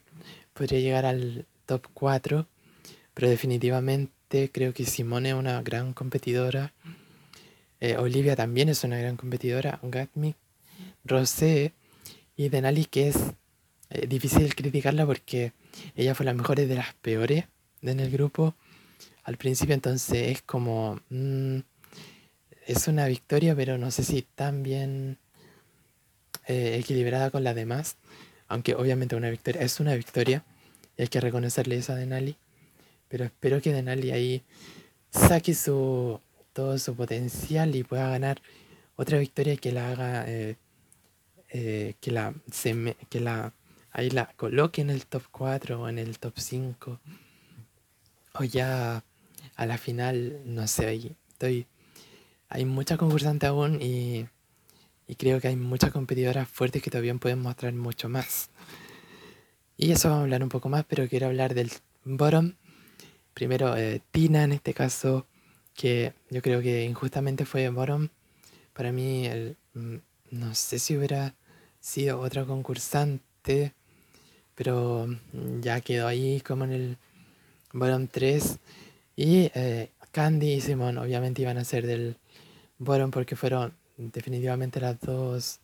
podría 0.54 0.80
llegar 0.80 1.08
al 1.08 1.48
top 1.66 1.88
4, 1.96 2.48
pero 3.20 3.30
definitivamente 3.30 4.50
creo 4.50 4.74
que 4.74 4.86
Simone 4.86 5.32
es 5.32 5.36
una 5.36 5.62
gran 5.62 5.92
competidora. 5.92 6.72
Eh, 7.82 7.98
Olivia 7.98 8.38
también 8.38 8.70
es 8.70 8.86
una 8.86 8.98
gran 8.98 9.18
competidora. 9.18 9.78
Gatmic, 9.84 10.38
Rosé 11.04 11.74
y 12.38 12.48
Denali 12.48 12.86
que 12.86 13.10
es 13.10 13.18
eh, 13.90 14.08
difícil 14.08 14.56
criticarla 14.56 15.06
porque 15.06 15.52
ella 15.98 16.16
fue 16.16 16.26
la 16.26 16.34
mejor 16.34 16.66
de 16.66 16.74
las 16.74 16.94
peores 16.94 17.44
en 17.82 18.00
el 18.00 18.10
grupo 18.10 18.56
al 19.26 19.36
principio, 19.36 19.76
entonces 19.76 20.38
es 20.38 20.42
como... 20.42 21.02
Mm, 21.10 21.58
es 22.68 22.88
una 22.88 23.06
victoria, 23.06 23.54
pero 23.54 23.78
no 23.78 23.92
sé 23.92 24.06
si 24.06 24.22
tan 24.22 24.64
bien 24.64 25.18
eh, 26.48 26.78
equilibrada 26.80 27.32
con 27.32 27.44
las 27.44 27.56
demás. 27.56 27.98
Aunque 28.48 28.76
obviamente 28.76 29.18
una 29.18 29.30
victoria 29.30 29.62
es 29.62 29.82
una 29.82 29.94
victoria 29.96 30.46
y 30.96 31.02
hay 31.02 31.08
que 31.10 31.20
reconocerle 31.20 31.76
eso 31.76 31.92
a 31.92 31.98
Denali. 31.98 32.38
Pero 33.10 33.26
espero 33.26 33.62
que 33.62 33.74
Denali 33.74 34.12
ahí 34.12 34.44
saque 35.12 35.54
su, 35.54 36.22
todo 36.54 36.78
su 36.78 36.96
potencial 36.96 37.76
y 37.76 37.84
pueda 37.84 38.10
ganar 38.10 38.42
otra 38.96 39.18
victoria 39.18 39.58
que 39.58 39.72
la 39.72 39.92
haga, 39.92 40.26
eh, 40.28 40.56
que, 41.50 42.12
la, 42.12 42.34
se 42.52 42.96
que 43.10 43.20
la 43.20 43.54
ahí 43.92 44.10
la 44.10 44.28
coloque 44.36 44.82
en 44.82 44.90
el 44.90 45.06
top 45.06 45.24
4 45.32 45.82
o 45.82 45.90
en 45.90 46.00
el 46.00 46.20
top 46.20 46.34
5. 46.38 47.00
O 48.34 48.44
ya 48.44 49.04
a 49.56 49.66
la 49.66 49.78
final, 49.78 50.42
no 50.46 50.68
sé, 50.68 50.88
ahí 50.88 51.16
estoy. 51.30 51.68
Hay 52.50 52.66
muchas 52.66 52.98
concursantes 52.98 53.50
aún 53.50 53.82
y, 53.82 54.26
y 55.08 55.16
creo 55.16 55.40
que 55.40 55.50
hay 55.50 55.56
muchas 55.56 55.92
competidoras 55.92 56.48
fuertes 56.48 56.82
que 56.82 56.90
todavía 56.90 57.14
pueden 57.16 57.40
mostrar 57.40 57.74
mucho 57.74 58.10
más. 58.10 58.50
Y 59.78 59.92
eso 59.92 60.10
vamos 60.10 60.22
a 60.22 60.24
hablar 60.24 60.44
un 60.44 60.50
poco 60.50 60.70
más, 60.70 60.86
pero 60.86 61.08
quiero 61.08 61.28
hablar 61.28 61.54
del 61.54 61.72
bottom. 62.04 62.54
Primero, 63.40 63.78
eh, 63.78 64.02
Tina 64.12 64.44
en 64.44 64.52
este 64.52 64.74
caso, 64.74 65.26
que 65.74 66.12
yo 66.30 66.42
creo 66.42 66.62
que 66.62 66.84
injustamente 66.84 67.46
fue 67.46 67.70
bottom. 67.70 68.10
Para 68.74 68.92
mí, 68.92 69.28
el, 69.28 69.56
mm, 69.76 69.96
no 70.32 70.54
sé 70.54 70.78
si 70.78 70.98
hubiera 70.98 71.36
sido 71.80 72.20
otra 72.20 72.44
concursante 72.44 73.74
pero 74.60 75.08
mm, 75.08 75.62
ya 75.62 75.80
quedó 75.80 76.06
ahí 76.06 76.42
como 76.42 76.66
en 76.66 76.74
el 76.74 76.98
bottom 77.72 78.08
3. 78.08 78.58
Y 79.16 79.50
eh, 79.56 79.90
Candy 80.12 80.56
y 80.56 80.60
Simon 80.60 80.98
obviamente 80.98 81.42
iban 81.42 81.58
a 81.58 81.64
ser 81.64 81.88
del 81.88 82.18
bottom 82.78 83.10
porque 83.10 83.38
fueron 83.38 83.74
definitivamente 83.96 84.82
las 84.82 85.00
dos 85.00 85.60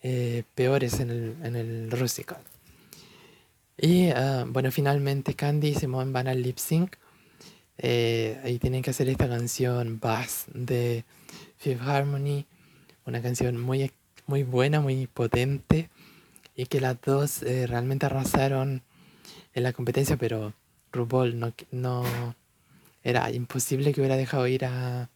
eh, 0.00 0.44
peores 0.54 1.00
en 1.00 1.10
el, 1.10 1.36
en 1.42 1.56
el 1.56 1.90
Rusical. 1.90 2.38
Y 3.80 4.10
ah, 4.10 4.44
bueno, 4.48 4.72
finalmente 4.72 5.34
Candy 5.34 5.68
y 5.68 5.74
Simon 5.74 6.12
van 6.12 6.26
al 6.26 6.42
lip 6.42 6.58
sync. 6.58 6.96
Eh, 7.78 8.58
tienen 8.60 8.82
que 8.82 8.90
hacer 8.90 9.08
esta 9.08 9.28
canción 9.28 10.00
Bass 10.00 10.46
de 10.52 11.04
Fifth 11.56 11.82
Harmony. 11.82 12.44
Una 13.06 13.22
canción 13.22 13.56
muy, 13.56 13.92
muy 14.26 14.42
buena, 14.42 14.80
muy 14.80 15.06
potente 15.06 15.88
y 16.56 16.66
que 16.66 16.80
las 16.80 17.00
dos 17.00 17.44
eh, 17.44 17.68
realmente 17.68 18.06
arrasaron 18.06 18.82
en 19.54 19.62
la 19.62 19.72
competencia, 19.72 20.16
pero 20.16 20.54
RuPaul 20.90 21.38
no, 21.38 21.54
no 21.70 22.34
era 23.04 23.30
imposible 23.30 23.92
que 23.92 24.00
hubiera 24.00 24.16
dejado 24.16 24.48
ir 24.48 24.64
a, 24.64 25.08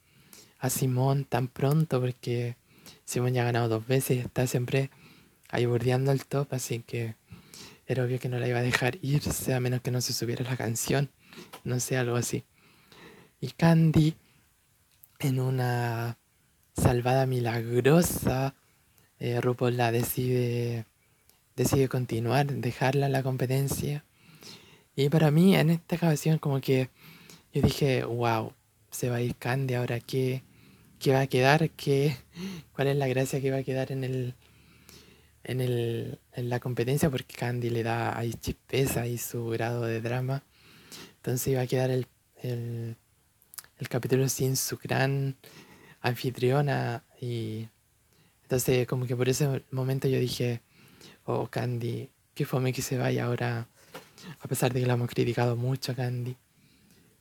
a 0.61 0.71
Simón 0.71 1.25
tan 1.25 1.49
pronto 1.49 2.01
porque 2.01 2.57
Simón 3.05 3.35
ya 3.35 3.43
ha 3.43 3.47
ganado 3.47 3.69
dos 3.69 3.87
veces 3.89 4.19
y 4.19 4.21
está 4.21 4.47
siempre 4.47 4.91
ahí 5.49 5.67
bordeando 5.67 6.13
el 6.13 6.25
top, 6.25 6.47
así 6.53 6.79
que 6.79 7.17
era 7.93 8.05
obvio 8.05 8.19
que 8.19 8.29
no 8.29 8.39
la 8.39 8.49
iba 8.49 8.59
a 8.59 8.63
dejar 8.63 8.99
irse 9.03 9.55
a 9.55 9.61
menos 9.61 9.81
que 9.81 9.91
no 9.91 10.01
se 10.01 10.13
subiera 10.13 10.45
la 10.45 10.57
canción, 10.57 11.11
no 11.65 11.81
sé, 11.81 11.97
algo 11.97 12.17
así. 12.17 12.45
Y 13.41 13.49
Candy, 13.49 14.15
en 15.19 15.41
una 15.41 16.19
salvada 16.75 17.27
milagrosa, 17.27 18.55
eh, 19.19 19.41
RuPaul 19.41 19.77
la 19.77 19.93
decide 19.93 20.87
decide 21.57 21.89
continuar, 21.89 22.47
dejarla 22.47 23.09
la 23.09 23.23
competencia. 23.23 24.05
Y 24.97 25.09
para 25.09 25.31
mí 25.31 25.55
en 25.57 25.71
esta 25.71 25.97
ocasión 25.97 26.39
como 26.39 26.61
que 26.61 26.91
yo 27.53 27.63
dije, 27.63 28.05
wow, 28.05 28.53
se 28.91 29.09
va 29.11 29.17
a 29.17 29.23
ir 29.23 29.37
Candy, 29.37 29.75
ahora 29.75 30.01
qué, 30.01 30.43
qué 30.99 31.13
va 31.13 31.21
a 31.21 31.27
quedar, 31.27 31.71
¿Qué, 31.71 32.17
cuál 32.73 32.89
es 32.89 32.97
la 32.97 33.09
gracia 33.09 33.41
que 33.41 33.51
va 33.51 33.59
a 33.59 33.63
quedar 33.63 33.93
en 33.93 34.05
el 34.05 34.35
en, 35.45 35.61
el, 35.61 36.19
en 36.35 36.49
la 36.49 36.61
competencia 36.61 37.11
porque 37.11 37.37
Candy 37.37 37.71
le 37.71 37.83
da 37.83 38.17
ahí 38.17 38.33
chispeza 38.35 39.07
y 39.07 39.19
su 39.19 39.47
grado 39.49 39.83
de 39.83 40.01
drama. 40.01 40.43
Entonces 41.17 41.49
iba 41.49 41.61
a 41.61 41.67
quedar 41.67 41.91
el, 41.91 42.07
el, 42.43 42.97
el 43.79 43.89
capítulo 43.89 44.29
sin 44.29 44.57
su 44.57 44.79
gran 44.79 45.37
anfitriona 46.01 47.05
y 47.21 47.69
entonces 48.43 48.87
como 48.87 49.07
que 49.07 49.17
por 49.17 49.29
ese 49.29 49.63
momento 49.71 50.09
yo 50.09 50.19
dije, 50.19 50.61
oh, 51.25 51.49
Candy, 51.49 52.11
qué 52.35 52.45
fome 52.45 52.73
que 52.73 52.83
se 52.83 52.99
vaya 52.99 53.25
ahora, 53.27 53.69
a 54.41 54.49
pesar 54.49 54.73
de 54.73 54.81
que 54.81 54.87
la 54.87 54.95
hemos 54.95 55.09
criticado 55.09 55.57
mucho 55.57 55.95
Candy. 55.95 56.37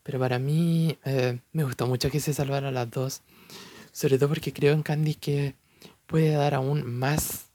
Pero 0.03 0.19
para 0.19 0.39
mí 0.39 0.97
eh, 1.05 1.39
me 1.51 1.63
gustó 1.63 1.87
mucho 1.87 2.09
que 2.09 2.19
se 2.19 2.33
salvaran 2.33 2.73
las 2.73 2.89
dos, 2.89 3.21
sobre 3.91 4.17
todo 4.17 4.29
porque 4.29 4.51
creo 4.51 4.73
en 4.73 4.83
Candy 4.83 5.15
que 5.15 5.55
puede 6.07 6.31
dar 6.31 6.55
aún 6.55 6.83
más 6.85 7.50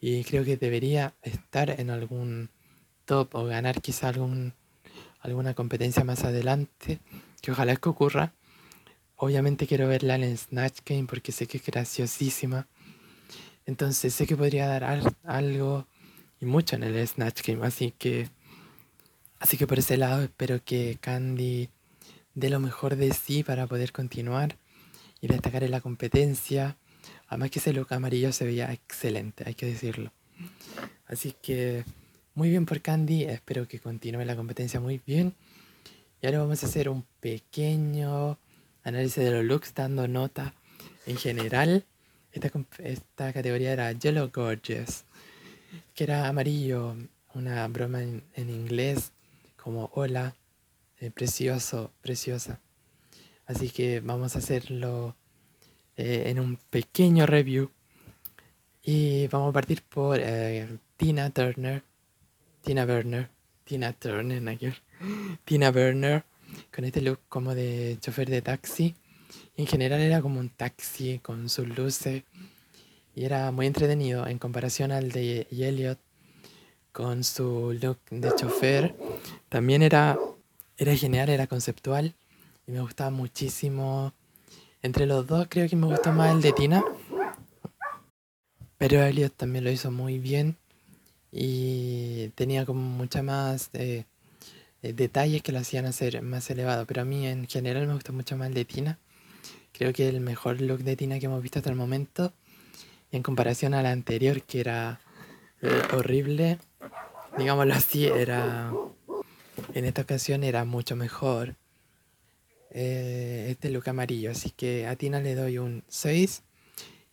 y 0.00 0.24
creo 0.24 0.44
que 0.44 0.56
debería 0.56 1.14
estar 1.22 1.70
en 1.80 1.90
algún 1.90 2.50
top 3.04 3.34
o 3.34 3.44
ganar 3.44 3.80
quizá 3.80 4.08
algún, 4.08 4.54
alguna 5.20 5.54
competencia 5.54 6.04
más 6.04 6.24
adelante, 6.24 7.00
que 7.40 7.52
ojalá 7.52 7.72
es 7.72 7.78
que 7.78 7.88
ocurra. 7.88 8.32
Obviamente 9.16 9.66
quiero 9.66 9.88
verla 9.88 10.14
en 10.14 10.24
el 10.24 10.38
Snatch 10.38 10.80
Game 10.84 11.06
porque 11.08 11.32
sé 11.32 11.46
que 11.46 11.58
es 11.58 11.66
graciosísima 11.66 12.68
entonces 13.68 14.14
sé 14.14 14.26
que 14.26 14.34
podría 14.34 14.66
dar 14.66 15.02
algo 15.24 15.86
y 16.40 16.46
mucho 16.46 16.76
en 16.76 16.84
el 16.84 17.06
Snatch 17.06 17.46
Game, 17.46 17.66
así 17.66 17.92
que 17.98 18.30
así 19.40 19.58
que 19.58 19.66
por 19.66 19.78
ese 19.78 19.98
lado 19.98 20.22
espero 20.22 20.64
que 20.64 20.96
Candy 21.02 21.68
dé 22.32 22.48
lo 22.48 22.60
mejor 22.60 22.96
de 22.96 23.12
sí 23.12 23.42
para 23.42 23.66
poder 23.66 23.92
continuar 23.92 24.56
y 25.20 25.26
destacar 25.26 25.64
en 25.64 25.72
la 25.72 25.82
competencia. 25.82 26.78
Además 27.28 27.50
que 27.50 27.58
ese 27.58 27.72
look 27.72 27.92
amarillo 27.92 28.32
se 28.32 28.44
veía 28.44 28.72
excelente, 28.72 29.44
hay 29.46 29.54
que 29.54 29.66
decirlo. 29.66 30.12
Así 31.06 31.34
que 31.40 31.84
muy 32.34 32.50
bien 32.50 32.66
por 32.66 32.80
Candy, 32.80 33.24
espero 33.24 33.68
que 33.68 33.80
continúe 33.80 34.24
la 34.24 34.36
competencia 34.36 34.80
muy 34.80 35.00
bien. 35.06 35.34
Y 36.20 36.26
ahora 36.26 36.40
vamos 36.40 36.62
a 36.62 36.66
hacer 36.66 36.88
un 36.88 37.04
pequeño 37.20 38.38
análisis 38.82 39.22
de 39.22 39.30
los 39.30 39.44
looks 39.44 39.74
dando 39.74 40.08
nota 40.08 40.54
en 41.06 41.16
general 41.16 41.84
esta, 42.32 43.32
categoría 43.32 43.72
era 43.72 43.92
Yellow 43.92 44.30
Gorgeous, 44.32 45.04
que 45.94 46.04
era 46.04 46.28
amarillo, 46.28 46.96
una 47.34 47.66
broma 47.68 48.02
en, 48.02 48.22
inglés 48.36 49.12
como 49.56 49.90
hola, 49.94 50.34
eh, 51.00 51.10
precioso, 51.10 51.92
preciosa. 52.00 52.60
Así 53.46 53.70
que 53.70 54.00
vamos 54.00 54.36
a 54.36 54.38
hacerlo 54.38 55.16
eh, 55.98 56.24
en 56.30 56.40
un 56.40 56.56
pequeño 56.70 57.26
review. 57.26 57.70
Y 58.82 59.26
vamos 59.26 59.50
a 59.50 59.52
partir 59.52 59.82
por 59.82 60.18
eh, 60.18 60.66
Tina 60.96 61.28
Turner, 61.28 61.82
Tina 62.62 62.86
Burner, 62.86 63.28
Tina 63.64 63.92
Turner, 63.92 64.42
Tina 65.44 65.70
Burner, 65.70 66.24
con 66.74 66.86
este 66.86 67.02
look 67.02 67.20
como 67.28 67.54
de 67.54 67.98
chofer 68.00 68.30
de 68.30 68.40
taxi 68.40 68.94
en 69.58 69.66
general 69.66 70.00
era 70.00 70.22
como 70.22 70.40
un 70.40 70.50
taxi 70.50 71.18
con 71.18 71.48
sus 71.48 71.68
luces 71.68 72.22
y 73.14 73.24
era 73.24 73.50
muy 73.50 73.66
entretenido 73.66 74.26
en 74.26 74.38
comparación 74.38 74.92
al 74.92 75.10
de 75.10 75.48
Elliot 75.50 75.98
con 76.92 77.24
su 77.24 77.76
look 77.80 77.98
de 78.10 78.32
chofer. 78.36 78.94
También 79.48 79.82
era, 79.82 80.16
era 80.76 80.94
genial, 80.94 81.28
era 81.28 81.48
conceptual 81.48 82.14
y 82.68 82.72
me 82.72 82.80
gustaba 82.80 83.10
muchísimo. 83.10 84.12
Entre 84.82 85.06
los 85.06 85.26
dos 85.26 85.46
creo 85.48 85.68
que 85.68 85.76
me 85.76 85.86
gustó 85.86 86.12
más 86.12 86.32
el 86.32 86.40
de 86.40 86.52
Tina. 86.52 86.84
Pero 88.76 89.02
Elliot 89.02 89.34
también 89.34 89.64
lo 89.64 89.70
hizo 89.70 89.90
muy 89.90 90.18
bien 90.18 90.56
y 91.32 92.28
tenía 92.36 92.64
como 92.64 92.80
mucha 92.80 93.22
más 93.22 93.70
eh, 93.72 94.04
eh, 94.82 94.92
detalles 94.92 95.42
que 95.42 95.50
lo 95.50 95.58
hacían 95.58 95.86
hacer 95.86 96.22
más 96.22 96.48
elevado. 96.50 96.86
Pero 96.86 97.02
a 97.02 97.04
mí 97.04 97.26
en 97.26 97.48
general 97.48 97.86
me 97.88 97.94
gustó 97.94 98.12
mucho 98.12 98.36
más 98.36 98.48
el 98.48 98.54
de 98.54 98.64
Tina. 98.64 98.98
Creo 99.72 99.92
que 99.92 100.08
el 100.08 100.20
mejor 100.20 100.60
look 100.60 100.78
de 100.78 100.96
Tina 100.96 101.18
que 101.18 101.26
hemos 101.26 101.42
visto 101.42 101.58
hasta 101.58 101.70
el 101.70 101.76
momento, 101.76 102.32
en 103.10 103.22
comparación 103.22 103.74
a 103.74 103.82
la 103.82 103.90
anterior, 103.90 104.42
que 104.42 104.60
era 104.60 105.00
eh, 105.62 105.82
horrible, 105.92 106.58
digámoslo 107.36 107.74
así, 107.74 108.06
era 108.06 108.72
en 109.74 109.84
esta 109.84 110.02
ocasión 110.02 110.44
era 110.44 110.64
mucho 110.64 110.96
mejor 110.96 111.56
eh, 112.70 113.48
este 113.50 113.70
look 113.70 113.88
amarillo. 113.88 114.30
Así 114.30 114.50
que 114.50 114.86
a 114.86 114.96
Tina 114.96 115.20
le 115.20 115.34
doy 115.34 115.58
un 115.58 115.84
6 115.88 116.42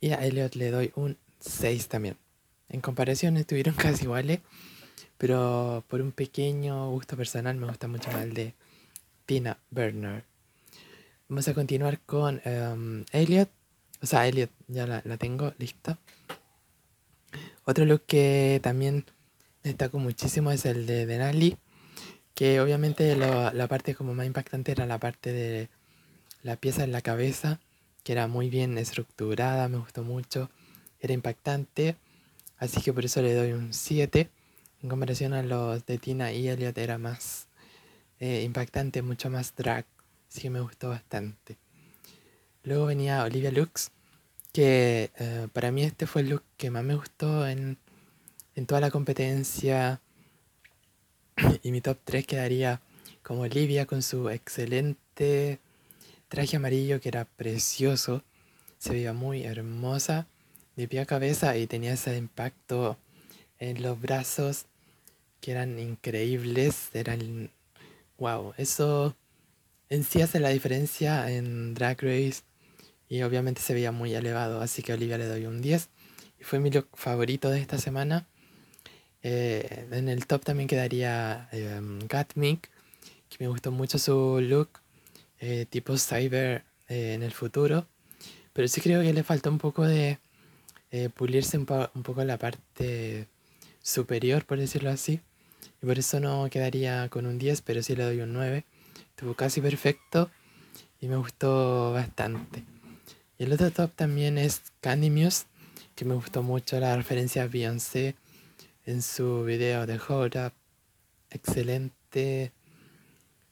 y 0.02 0.12
a 0.12 0.26
Elliot 0.26 0.56
le 0.56 0.72
doy 0.72 0.92
un 0.96 1.18
6 1.40 1.88
también. 1.88 2.18
En 2.70 2.82
comparación 2.82 3.38
estuvieron 3.38 3.76
casi 3.76 4.04
iguales, 4.04 4.40
pero 5.18 5.84
por 5.88 6.02
un 6.02 6.12
pequeño 6.12 6.90
gusto 6.92 7.16
personal 7.18 7.56
me 7.56 7.68
gusta 7.68 7.88
mucho 7.88 8.12
más 8.12 8.24
el 8.24 8.34
de 8.34 8.54
Tina 9.26 9.58
Burner. 9.70 10.24
Vamos 11.28 11.48
a 11.48 11.54
continuar 11.56 12.00
con 12.02 12.42
um, 12.46 13.04
Elliot. 13.12 13.50
O 14.02 14.06
sea, 14.06 14.28
Elliot 14.28 14.52
ya 14.68 14.86
la, 14.86 15.02
tengo 15.18 15.54
lista. 15.58 15.98
Otro 17.64 17.86
look 17.86 18.04
que 18.06 18.60
también 18.62 19.06
destaco 19.64 19.98
muchísimo 19.98 20.52
es 20.52 20.66
el 20.66 20.86
de 20.86 21.08
Denali. 21.08 21.58
Que 22.36 22.60
obviamente 22.62 23.16
la 23.16 23.68
parte 23.68 23.96
como 23.96 24.14
más 24.14 24.28
impactante 24.28 24.74
era 24.74 24.86
la 24.86 25.00
parte 25.00 25.32
de 25.34 25.70
la 26.44 26.56
pieza 26.58 26.84
en 26.84 26.92
la 26.92 27.02
cabeza. 27.02 27.60
Que 28.04 28.12
era 28.12 28.28
muy 28.28 28.50
bien 28.50 28.78
estructurada, 28.78 29.68
me 29.68 29.78
gustó 29.78 30.04
mucho. 30.04 30.52
Era 31.00 31.14
impactante. 31.14 31.96
Así 32.58 32.82
que 32.82 32.94
por 32.94 33.06
eso 33.06 33.22
le 33.22 33.34
doy 33.34 33.54
un 33.54 33.74
7. 33.74 34.30
En 34.84 34.90
comparación 34.90 35.34
a 35.34 35.42
los 35.42 35.86
de 35.86 35.98
Tina 35.98 36.32
y 36.32 36.48
Elliot 36.48 36.78
era 36.78 36.98
más 36.98 37.48
eh, 38.20 38.44
impactante, 38.44 39.02
mucho 39.02 39.30
más 39.30 39.56
drag. 39.56 39.86
Así 40.30 40.42
que 40.42 40.50
me 40.50 40.60
gustó 40.62 40.90
bastante. 40.90 41.58
Luego 42.64 42.86
venía 42.86 43.24
Olivia 43.24 43.52
Lux, 43.52 43.92
que 44.52 45.12
eh, 45.18 45.48
para 45.54 45.72
mí 45.72 45.84
este 45.84 46.08
fue 46.08 46.22
el 46.22 46.30
look 46.30 46.44
que 46.58 46.72
más 46.72 46.84
me 46.84 46.96
gustó 46.96 47.48
en, 47.48 47.78
en 48.56 48.66
toda 48.66 48.82
la 48.82 48.92
competencia. 48.92 50.02
Y 51.64 51.72
mi 51.72 51.82
top 51.82 51.98
3 52.04 52.26
quedaría 52.26 52.82
como 53.24 53.42
Olivia 53.42 53.86
con 53.86 54.02
su 54.02 54.30
excelente 54.30 55.60
traje 56.28 56.58
amarillo 56.58 57.00
que 57.00 57.10
era 57.10 57.26
precioso. 57.26 58.24
Se 58.78 58.92
veía 58.92 59.14
muy 59.14 59.44
hermosa 59.44 60.28
de 60.76 60.88
pie 60.88 61.02
a 61.02 61.06
cabeza 61.06 61.58
y 61.58 61.68
tenía 61.68 61.94
ese 61.94 62.18
impacto 62.18 62.98
en 63.60 63.82
los 63.82 64.00
brazos 64.00 64.66
que 65.42 65.52
eran 65.52 65.80
increíbles. 65.80 66.90
Eran. 66.94 67.52
¡Wow! 68.18 68.54
Eso 68.58 69.16
en 69.90 70.04
sí 70.04 70.22
hace 70.22 70.40
la 70.40 70.50
diferencia 70.50 71.30
en 71.32 71.74
Drag 71.74 72.02
Race 72.02 72.44
y 73.08 73.22
obviamente 73.24 73.62
se 73.62 73.74
veía 73.74 73.92
muy 73.92 74.14
elevado, 74.14 74.62
así 74.62 74.82
que 74.82 74.92
a 74.92 74.96
Olivia 74.96 75.18
le 75.18 75.28
doy 75.28 75.46
un 75.46 75.62
10. 75.62 75.90
Y 76.40 76.44
fue 76.44 76.60
mi 76.60 76.72
look 76.72 76.88
favorito 76.94 77.50
de 77.50 77.60
esta 77.60 77.78
semana. 77.78 78.28
Eh, 79.28 79.88
en 79.90 80.08
el 80.08 80.28
top 80.28 80.44
también 80.44 80.68
quedaría 80.68 81.50
eh, 81.52 81.82
Gatmik, 82.08 82.70
que 83.28 83.38
me 83.40 83.48
gustó 83.48 83.72
mucho 83.72 83.98
su 83.98 84.40
look, 84.40 84.70
eh, 85.40 85.66
tipo 85.68 85.98
cyber 85.98 86.64
eh, 86.88 87.14
en 87.16 87.24
el 87.24 87.32
futuro. 87.32 87.88
Pero 88.54 88.68
sí 88.68 88.82
creo 88.82 89.02
que 89.02 89.14
le 89.14 89.24
falta 89.24 89.50
un 89.50 89.58
poco 89.58 89.84
de 89.84 90.20
pulirse 91.16 91.58
un, 91.58 91.66
un 91.96 92.04
poco 92.04 92.24
la 92.24 92.38
parte 92.38 93.28
superior, 93.82 94.46
por 94.46 94.60
decirlo 94.60 94.92
así. 94.92 95.20
Y 95.82 95.88
por 95.88 95.98
eso 95.98 96.20
no 96.20 96.48
quedaría 96.52 97.10
con 97.10 97.26
un 97.26 97.40
10, 97.40 97.64
pero 97.64 97.82
sí 97.82 97.96
le 97.96 98.04
doy 98.04 98.22
un 98.22 98.32
9. 98.32 98.64
Estuvo 99.10 99.34
casi 99.34 99.60
perfecto 99.60 100.30
y 101.02 101.08
me 101.08 101.18
gustó 101.18 101.92
bastante. 101.94 102.64
Y 103.40 103.46
el 103.46 103.54
otro 103.54 103.72
top 103.72 103.92
también 103.96 104.38
es 104.38 104.62
Candy 104.82 105.10
Muse, 105.10 105.46
que 105.96 106.06
me 106.06 106.14
gustó 106.14 106.44
mucho 106.44 106.80
la 106.80 106.96
referencia 106.96 107.42
a 107.42 107.48
Beyoncé 107.48 108.16
en 108.86 109.02
su 109.02 109.44
video 109.44 109.86
de 109.86 110.00
Hold 110.08 110.38
Up. 110.38 110.54
Excelente 111.30 112.52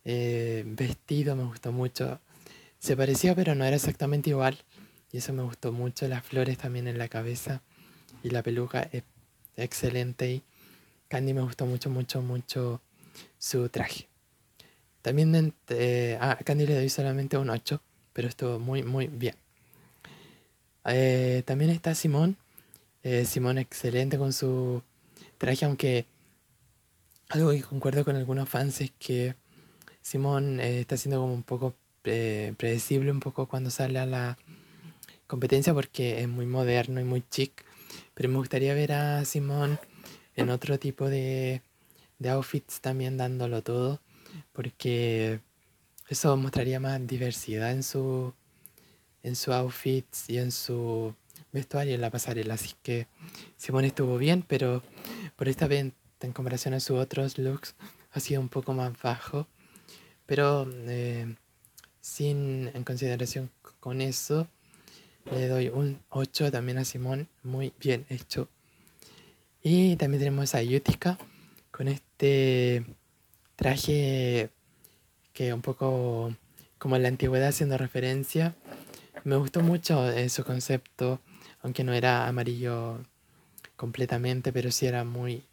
eh, 0.06 0.64
vestido, 0.66 1.36
me 1.36 1.44
gustó 1.44 1.72
mucho. 1.72 2.20
Se 2.80 2.96
parecía, 2.96 3.36
pero 3.36 3.56
no 3.56 3.66
era 3.66 3.76
exactamente 3.76 4.30
igual. 4.30 4.58
Y 5.12 5.18
eso 5.18 5.34
me 5.34 5.44
gustó 5.44 5.72
mucho. 5.72 6.08
Las 6.08 6.24
flores 6.24 6.58
también 6.58 6.88
en 6.88 6.98
la 6.98 7.08
cabeza 7.08 7.62
y 8.24 8.30
la 8.30 8.44
peluca 8.44 8.90
es 8.92 9.04
excelente. 9.58 10.32
Y 10.32 10.44
Candy 11.08 11.34
me 11.34 11.42
gustó 11.42 11.66
mucho, 11.66 11.90
mucho, 11.90 12.22
mucho 12.22 12.82
su 13.38 13.70
traje. 13.70 14.08
También 15.02 15.54
eh, 15.70 16.18
a 16.22 16.38
Candy 16.38 16.66
le 16.66 16.76
doy 16.76 16.90
solamente 16.90 17.38
un 17.38 17.50
8, 17.50 17.82
pero 18.14 18.28
estuvo 18.28 18.60
muy, 18.60 18.84
muy 18.84 19.08
bien. 19.08 19.36
Eh, 20.86 21.44
también 21.46 21.72
está 21.72 21.94
Simón. 21.96 22.38
Eh, 23.04 23.26
Simón 23.26 23.58
excelente 23.58 24.18
con 24.18 24.32
su 24.32 24.82
traje, 25.38 25.66
aunque 25.66 26.06
algo 27.30 27.52
que 27.52 27.62
concuerdo 27.62 28.06
con 28.06 28.16
algunos 28.16 28.50
fans 28.50 28.82
es 28.82 28.92
que 29.00 29.36
Simón 30.02 30.60
está 30.60 30.98
siendo 30.98 31.22
como 31.22 31.34
un 31.34 31.44
poco 31.44 31.76
predecible 32.02 33.12
un 33.12 33.22
poco 33.22 33.48
cuando 33.48 33.70
sale 33.70 34.00
a 34.00 34.06
la 34.06 34.38
competencia 35.28 35.74
porque 35.74 36.22
es 36.22 36.28
muy 36.28 36.46
moderno 36.46 37.00
y 37.00 37.04
muy 37.04 37.24
chic. 37.30 37.64
Pero 38.14 38.30
me 38.30 38.38
gustaría 38.38 38.74
ver 38.74 38.92
a 38.92 39.26
Simón 39.26 39.80
en 40.36 40.50
otro 40.50 40.78
tipo 40.80 41.10
de, 41.10 41.62
de 42.20 42.30
outfits 42.30 42.82
también 42.82 43.18
dándolo 43.18 43.62
todo 43.62 44.02
porque 44.52 45.40
eso 46.10 46.36
mostraría 46.38 46.80
más 46.80 47.06
diversidad 47.06 47.72
en 47.72 47.84
su 47.84 48.34
en 49.22 49.36
su 49.36 49.54
outfits 49.54 50.30
y 50.30 50.38
en 50.38 50.52
su 50.52 51.16
vestuario 51.54 51.96
en 51.96 52.02
la 52.02 52.12
pasarela. 52.12 52.56
Así 52.56 52.74
que 52.84 53.08
Simón 53.56 53.86
estuvo 53.86 54.18
bien, 54.18 54.44
pero 54.46 54.84
por 55.36 55.48
esta 55.48 55.68
vez 55.68 55.94
en 56.20 56.34
comparación 56.34 56.74
a 56.74 56.80
sus 56.80 56.98
otros 56.98 57.38
looks 57.38 57.76
ha 58.12 58.20
sido 58.20 58.42
un 58.42 58.50
poco 58.50 58.74
más 58.74 58.94
bajo. 59.02 59.48
Pero 60.26 60.68
eh, 60.72 61.36
sin 62.02 62.72
en 62.74 62.84
consideración 62.84 63.52
con 63.80 64.02
eso, 64.02 64.48
le 65.32 65.48
doy 65.48 65.70
un 65.70 66.00
8 66.10 66.52
también 66.52 66.78
a 66.78 66.86
Simón, 66.86 67.28
muy 67.44 67.74
bien 67.80 68.06
hecho. 68.10 68.50
Y 69.62 69.96
también 69.96 70.20
tenemos 70.20 70.56
a 70.56 70.62
Yutica 70.62 71.18
con 71.72 71.88
este 71.88 72.86
traje 73.56 74.50
que 75.34 75.54
un 75.54 75.62
poco 75.62 76.36
como 76.78 76.96
en 76.98 77.04
la 77.04 77.08
antigüedad 77.08 77.50
haciendo 77.50 77.78
referencia. 77.78 78.56
Me 79.24 79.38
gustó 79.38 79.62
mucho 79.62 80.06
su 80.28 80.44
concepto, 80.44 81.22
aunque 81.64 81.84
no 81.84 81.94
era 81.94 82.28
amarillo 82.28 83.00
completamente, 83.76 84.54
pero 84.54 84.72
sí 84.72 84.86
era 84.86 85.04
muy, 85.04 85.44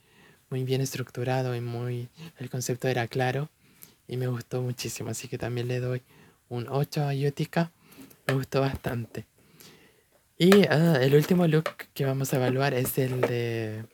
muy 0.50 0.64
bien 0.64 0.82
estructurado 0.82 1.56
y 1.56 1.60
muy 1.60 2.08
el 2.38 2.50
concepto 2.50 2.88
era 2.88 3.08
claro 3.08 3.48
y 4.06 4.16
me 4.16 4.26
gustó 4.26 4.60
muchísimo, 4.60 5.10
así 5.10 5.28
que 5.28 5.38
también 5.38 5.68
le 5.68 5.80
doy 5.80 6.02
un 6.48 6.66
8 6.68 7.04
a 7.04 7.14
Yotica, 7.14 7.70
me 8.26 8.34
gustó 8.34 8.60
bastante. 8.60 9.24
Y 10.36 10.66
ah, 10.68 10.98
el 11.00 11.14
último 11.14 11.46
look 11.46 11.70
que 11.94 12.04
vamos 12.04 12.32
a 12.32 12.36
evaluar 12.36 12.74
es 12.74 12.98
el 12.98 13.20
de 13.20 13.84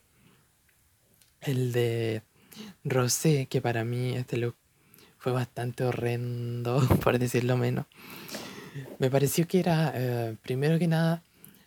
el 1.43 1.73
de 1.73 2.23
Rosé, 2.85 3.47
que 3.47 3.61
para 3.61 3.85
mí 3.85 4.15
este 4.15 4.39
look 4.39 4.57
fue 5.19 5.33
bastante 5.33 5.85
horrendo, 5.85 6.81
por 7.05 7.19
decirlo 7.19 7.57
menos. 7.57 7.87
Me 8.99 9.11
pareció 9.11 9.47
que 9.47 9.61
era, 9.61 9.93
eh, 9.95 10.37
primero 10.43 10.79
que 10.79 10.87
nada, 10.87 11.23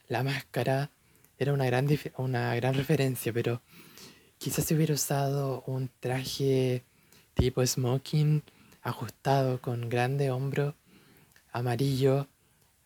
la 0.09 0.23
máscara 0.23 0.91
era 1.37 1.53
una 1.53 1.65
gran, 1.65 1.87
una 2.17 2.53
gran 2.55 2.73
referencia, 2.73 3.31
pero 3.31 3.61
quizás 4.37 4.65
si 4.65 4.73
hubiera 4.73 4.93
usado 4.93 5.63
un 5.67 5.89
traje 5.99 6.83
tipo 7.35 7.65
smoking, 7.65 8.43
ajustado, 8.81 9.61
con 9.61 9.87
grande 9.87 10.31
hombro, 10.31 10.75
amarillo, 11.51 12.27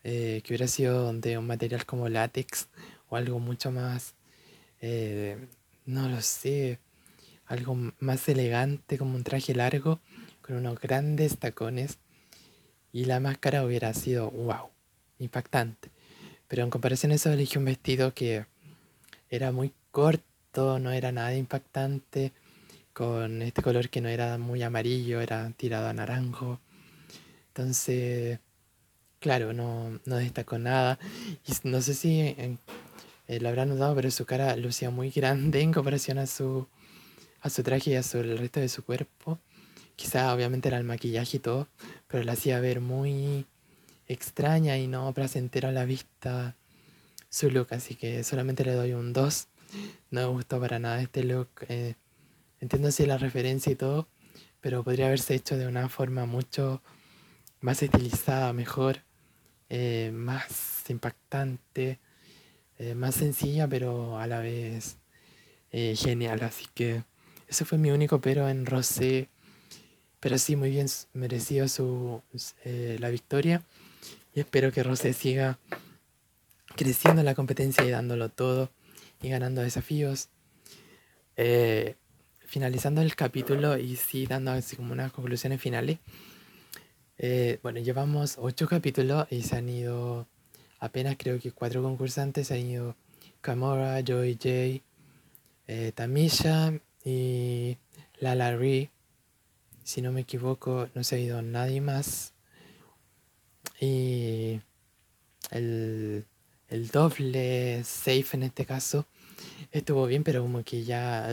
eh, 0.03 0.41
que 0.43 0.53
hubiera 0.53 0.67
sido 0.67 1.11
de 1.13 1.37
un 1.37 1.47
material 1.47 1.85
como 1.85 2.09
látex 2.09 2.67
o 3.09 3.15
algo 3.15 3.39
mucho 3.39 3.71
más, 3.71 4.15
eh, 4.81 5.47
no 5.85 6.09
lo 6.09 6.21
sé, 6.21 6.79
algo 7.45 7.93
más 7.99 8.27
elegante, 8.27 8.97
como 8.97 9.15
un 9.15 9.23
traje 9.23 9.55
largo, 9.55 10.01
con 10.41 10.57
unos 10.57 10.79
grandes 10.79 11.37
tacones. 11.37 11.99
Y 12.91 13.05
la 13.05 13.19
máscara 13.19 13.65
hubiera 13.65 13.93
sido, 13.93 14.29
wow, 14.29 14.69
impactante. 15.19 15.89
Pero 16.47 16.63
en 16.63 16.69
comparación 16.69 17.11
a 17.11 17.15
eso 17.15 17.31
elegí 17.31 17.57
un 17.57 17.65
vestido 17.65 18.13
que 18.13 18.45
era 19.29 19.51
muy 19.51 19.73
corto, 19.91 20.79
no 20.79 20.91
era 20.91 21.11
nada 21.11 21.35
impactante, 21.35 22.33
con 22.93 23.41
este 23.41 23.61
color 23.61 23.89
que 23.89 24.01
no 24.01 24.09
era 24.09 24.37
muy 24.37 24.61
amarillo, 24.61 25.21
era 25.21 25.49
tirado 25.57 25.87
a 25.87 25.93
naranjo. 25.93 26.59
Entonces, 27.47 28.39
claro, 29.19 29.53
no, 29.53 29.99
no 30.05 30.15
destacó 30.17 30.57
nada. 30.59 30.99
Y 31.47 31.67
no 31.67 31.81
sé 31.81 31.93
si 31.93 32.19
eh, 32.21 32.57
lo 33.39 33.49
habrán 33.49 33.69
notado, 33.69 33.95
pero 33.95 34.11
su 34.11 34.25
cara 34.25 34.55
lucía 34.55 34.89
muy 34.89 35.09
grande 35.09 35.61
en 35.61 35.73
comparación 35.73 36.17
a 36.17 36.27
su 36.27 36.67
a 37.43 37.49
su 37.49 37.61
traje 37.61 37.91
y 37.91 37.95
a 37.95 38.01
resto 38.01 38.59
de 38.61 38.69
su 38.69 38.83
cuerpo. 38.83 39.37
Quizá 39.95 40.33
obviamente 40.33 40.69
era 40.69 40.77
el 40.77 40.85
maquillaje 40.85 41.37
y 41.37 41.39
todo, 41.39 41.67
pero 42.07 42.23
la 42.23 42.33
hacía 42.33 42.59
ver 42.59 42.79
muy 42.79 43.45
extraña 44.07 44.77
y 44.77 44.87
no 44.87 45.13
placentera 45.13 45.69
a 45.69 45.71
la 45.71 45.85
vista 45.85 46.55
su 47.29 47.49
look, 47.49 47.67
así 47.71 47.95
que 47.95 48.23
solamente 48.23 48.63
le 48.63 48.73
doy 48.73 48.93
un 48.93 49.13
2. 49.13 49.47
No 50.11 50.21
me 50.21 50.27
gustó 50.27 50.59
para 50.59 50.79
nada 50.79 51.01
este 51.01 51.23
look. 51.23 51.49
Eh, 51.67 51.95
entiendo 52.59 52.91
si 52.91 53.05
la 53.05 53.17
referencia 53.17 53.71
y 53.71 53.75
todo, 53.75 54.07
pero 54.61 54.83
podría 54.83 55.07
haberse 55.07 55.35
hecho 55.35 55.57
de 55.57 55.67
una 55.67 55.89
forma 55.89 56.25
mucho 56.25 56.81
más 57.63 57.81
estilizada, 57.81 58.53
mejor, 58.53 59.03
eh, 59.69 60.11
más 60.13 60.83
impactante, 60.89 61.99
eh, 62.77 62.93
más 62.93 63.15
sencilla, 63.15 63.67
pero 63.67 64.19
a 64.19 64.27
la 64.27 64.39
vez 64.39 64.97
eh, 65.71 65.95
genial. 65.95 66.43
Así 66.43 66.65
que 66.73 67.03
ese 67.47 67.65
fue 67.65 67.77
mi 67.77 67.89
único 67.91 68.21
pero 68.21 68.49
en 68.49 68.65
Rosé. 68.65 69.29
Pero 70.19 70.37
sí, 70.37 70.55
muy 70.55 70.69
bien 70.69 70.87
merecido 71.13 71.67
su, 71.67 72.21
la 72.63 73.09
victoria. 73.09 73.63
Y 74.35 74.39
espero 74.39 74.71
que 74.71 74.83
Rosé 74.83 75.13
siga 75.13 75.59
creciendo 76.75 77.21
en 77.21 77.25
la 77.25 77.35
competencia 77.35 77.83
y 77.83 77.91
dándolo 77.91 78.29
todo 78.29 78.71
y 79.21 79.29
ganando 79.29 79.61
desafíos. 79.61 80.29
finalizando 82.45 83.01
el 83.01 83.15
capítulo 83.15 83.77
y 83.77 83.95
sí 83.95 84.27
dando 84.27 84.51
así 84.51 84.75
como 84.75 84.93
unas 84.93 85.11
conclusiones 85.11 85.59
finales. 85.59 85.97
Eh, 87.17 87.59
bueno, 87.63 87.79
llevamos 87.79 88.37
ocho 88.37 88.67
capítulos 88.67 89.27
y 89.29 89.43
se 89.43 89.55
han 89.55 89.69
ido 89.69 90.27
apenas 90.79 91.15
creo 91.17 91.39
que 91.39 91.51
cuatro 91.51 91.81
concursantes. 91.81 92.47
Se 92.47 92.55
han 92.55 92.61
ido 92.61 92.95
Kamora, 93.41 94.01
Joy 94.03 94.33
J, 94.33 94.83
eh, 95.67 95.91
Tamisha 95.95 96.73
y 97.05 97.77
Lala 98.19 98.55
Ree. 98.55 98.89
Si 99.83 100.01
no 100.01 100.11
me 100.11 100.21
equivoco, 100.21 100.89
no 100.95 101.03
se 101.03 101.15
ha 101.15 101.19
ido 101.19 101.41
nadie 101.41 101.81
más. 101.81 102.32
Y 103.79 104.61
el, 105.51 106.25
el 106.69 106.87
doble 106.89 107.83
safe 107.83 108.27
en 108.33 108.43
este 108.43 108.65
caso 108.65 109.05
estuvo 109.71 110.05
bien, 110.05 110.23
pero 110.23 110.41
como 110.41 110.63
que 110.63 110.83
ya 110.83 111.29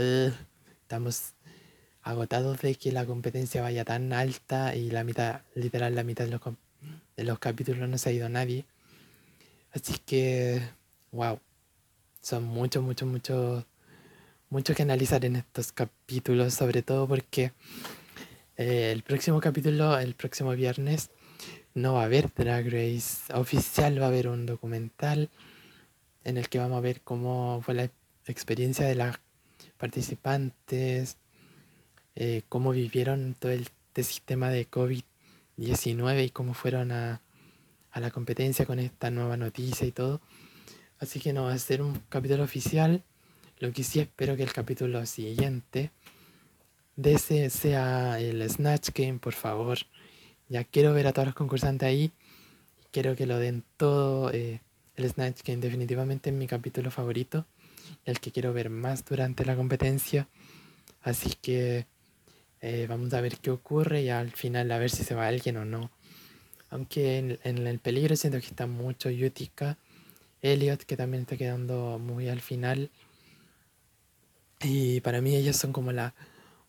estamos 0.82 1.34
agotados 2.02 2.60
de 2.60 2.74
que 2.74 2.92
la 2.92 3.04
competencia 3.04 3.62
vaya 3.62 3.84
tan 3.84 4.12
alta 4.12 4.74
y 4.74 4.90
la 4.90 5.04
mitad, 5.04 5.42
literal, 5.54 5.94
la 5.94 6.04
mitad 6.04 6.24
de 6.24 6.30
los, 6.30 6.40
de 7.16 7.24
los 7.24 7.38
capítulos 7.38 7.88
no 7.88 7.98
se 7.98 8.10
ha 8.10 8.12
ido 8.12 8.28
nadie. 8.28 8.64
Así 9.72 9.94
que, 10.04 10.62
wow, 11.12 11.38
son 12.20 12.44
muchos, 12.44 12.82
muchos, 12.82 13.08
muchos, 13.08 13.64
mucho 14.48 14.74
que 14.74 14.82
analizar 14.82 15.24
en 15.24 15.36
estos 15.36 15.72
capítulos, 15.72 16.54
sobre 16.54 16.82
todo 16.82 17.06
porque 17.06 17.52
eh, 18.56 18.90
el 18.92 19.02
próximo 19.02 19.40
capítulo, 19.40 19.98
el 19.98 20.14
próximo 20.14 20.52
viernes, 20.52 21.10
no 21.80 21.94
va 21.94 22.02
a 22.02 22.04
haber 22.04 22.32
Drag 22.34 22.64
Race 22.66 23.32
oficial, 23.32 24.00
va 24.00 24.06
a 24.06 24.08
haber 24.08 24.28
un 24.28 24.46
documental 24.46 25.30
en 26.24 26.36
el 26.36 26.48
que 26.48 26.58
vamos 26.58 26.78
a 26.78 26.80
ver 26.80 27.00
cómo 27.00 27.60
fue 27.62 27.74
la 27.74 27.90
experiencia 28.26 28.86
de 28.86 28.94
las 28.94 29.18
participantes, 29.78 31.16
eh, 32.14 32.42
cómo 32.48 32.72
vivieron 32.72 33.34
todo 33.34 33.52
el 33.52 33.66
este 33.90 34.04
sistema 34.04 34.50
de 34.50 34.70
COVID-19 34.70 36.24
y 36.26 36.30
cómo 36.30 36.54
fueron 36.54 36.92
a, 36.92 37.20
a 37.90 37.98
la 37.98 38.12
competencia 38.12 38.64
con 38.64 38.78
esta 38.78 39.10
nueva 39.10 39.36
noticia 39.36 39.84
y 39.84 39.90
todo. 39.90 40.20
Así 41.00 41.18
que 41.18 41.32
no 41.32 41.44
va 41.44 41.54
a 41.54 41.58
ser 41.58 41.82
un 41.82 42.00
capítulo 42.08 42.44
oficial. 42.44 43.02
Lo 43.58 43.72
que 43.72 43.82
sí 43.82 43.98
espero 43.98 44.36
que 44.36 44.44
el 44.44 44.52
capítulo 44.52 45.04
siguiente 45.06 45.90
de 46.94 47.18
sea 47.18 48.20
el 48.20 48.48
Snatch 48.48 48.90
Game, 48.94 49.18
por 49.18 49.32
favor. 49.32 49.78
Ya 50.50 50.64
quiero 50.64 50.92
ver 50.92 51.06
a 51.06 51.12
todos 51.12 51.26
los 51.26 51.34
concursantes 51.36 51.86
ahí. 51.86 52.10
Quiero 52.90 53.14
que 53.14 53.24
lo 53.24 53.38
den 53.38 53.62
todo. 53.76 54.32
Eh, 54.32 54.60
el 54.96 55.08
Snatch 55.08 55.44
Game 55.44 55.60
definitivamente 55.60 56.30
es 56.30 56.36
mi 56.36 56.48
capítulo 56.48 56.90
favorito. 56.90 57.46
El 58.04 58.18
que 58.18 58.32
quiero 58.32 58.52
ver 58.52 58.68
más 58.68 59.04
durante 59.04 59.44
la 59.44 59.54
competencia. 59.54 60.26
Así 61.02 61.34
que 61.40 61.86
eh, 62.60 62.86
vamos 62.88 63.14
a 63.14 63.20
ver 63.20 63.38
qué 63.38 63.52
ocurre 63.52 64.02
y 64.02 64.08
al 64.10 64.32
final 64.32 64.72
a 64.72 64.78
ver 64.78 64.90
si 64.90 65.04
se 65.04 65.14
va 65.14 65.28
alguien 65.28 65.56
o 65.56 65.64
no. 65.64 65.88
Aunque 66.70 67.38
en, 67.44 67.66
el 67.66 67.78
peligro 67.78 68.16
siento 68.16 68.40
que 68.40 68.46
está 68.46 68.66
mucho 68.66 69.08
Yutica, 69.08 69.78
Elliot 70.42 70.82
que 70.82 70.96
también 70.96 71.22
está 71.22 71.36
quedando 71.36 72.00
muy 72.00 72.28
al 72.28 72.40
final. 72.40 72.90
Y 74.62 75.00
para 75.00 75.20
mí 75.20 75.36
ellos 75.36 75.56
son 75.56 75.72
como 75.72 75.92
la 75.92 76.12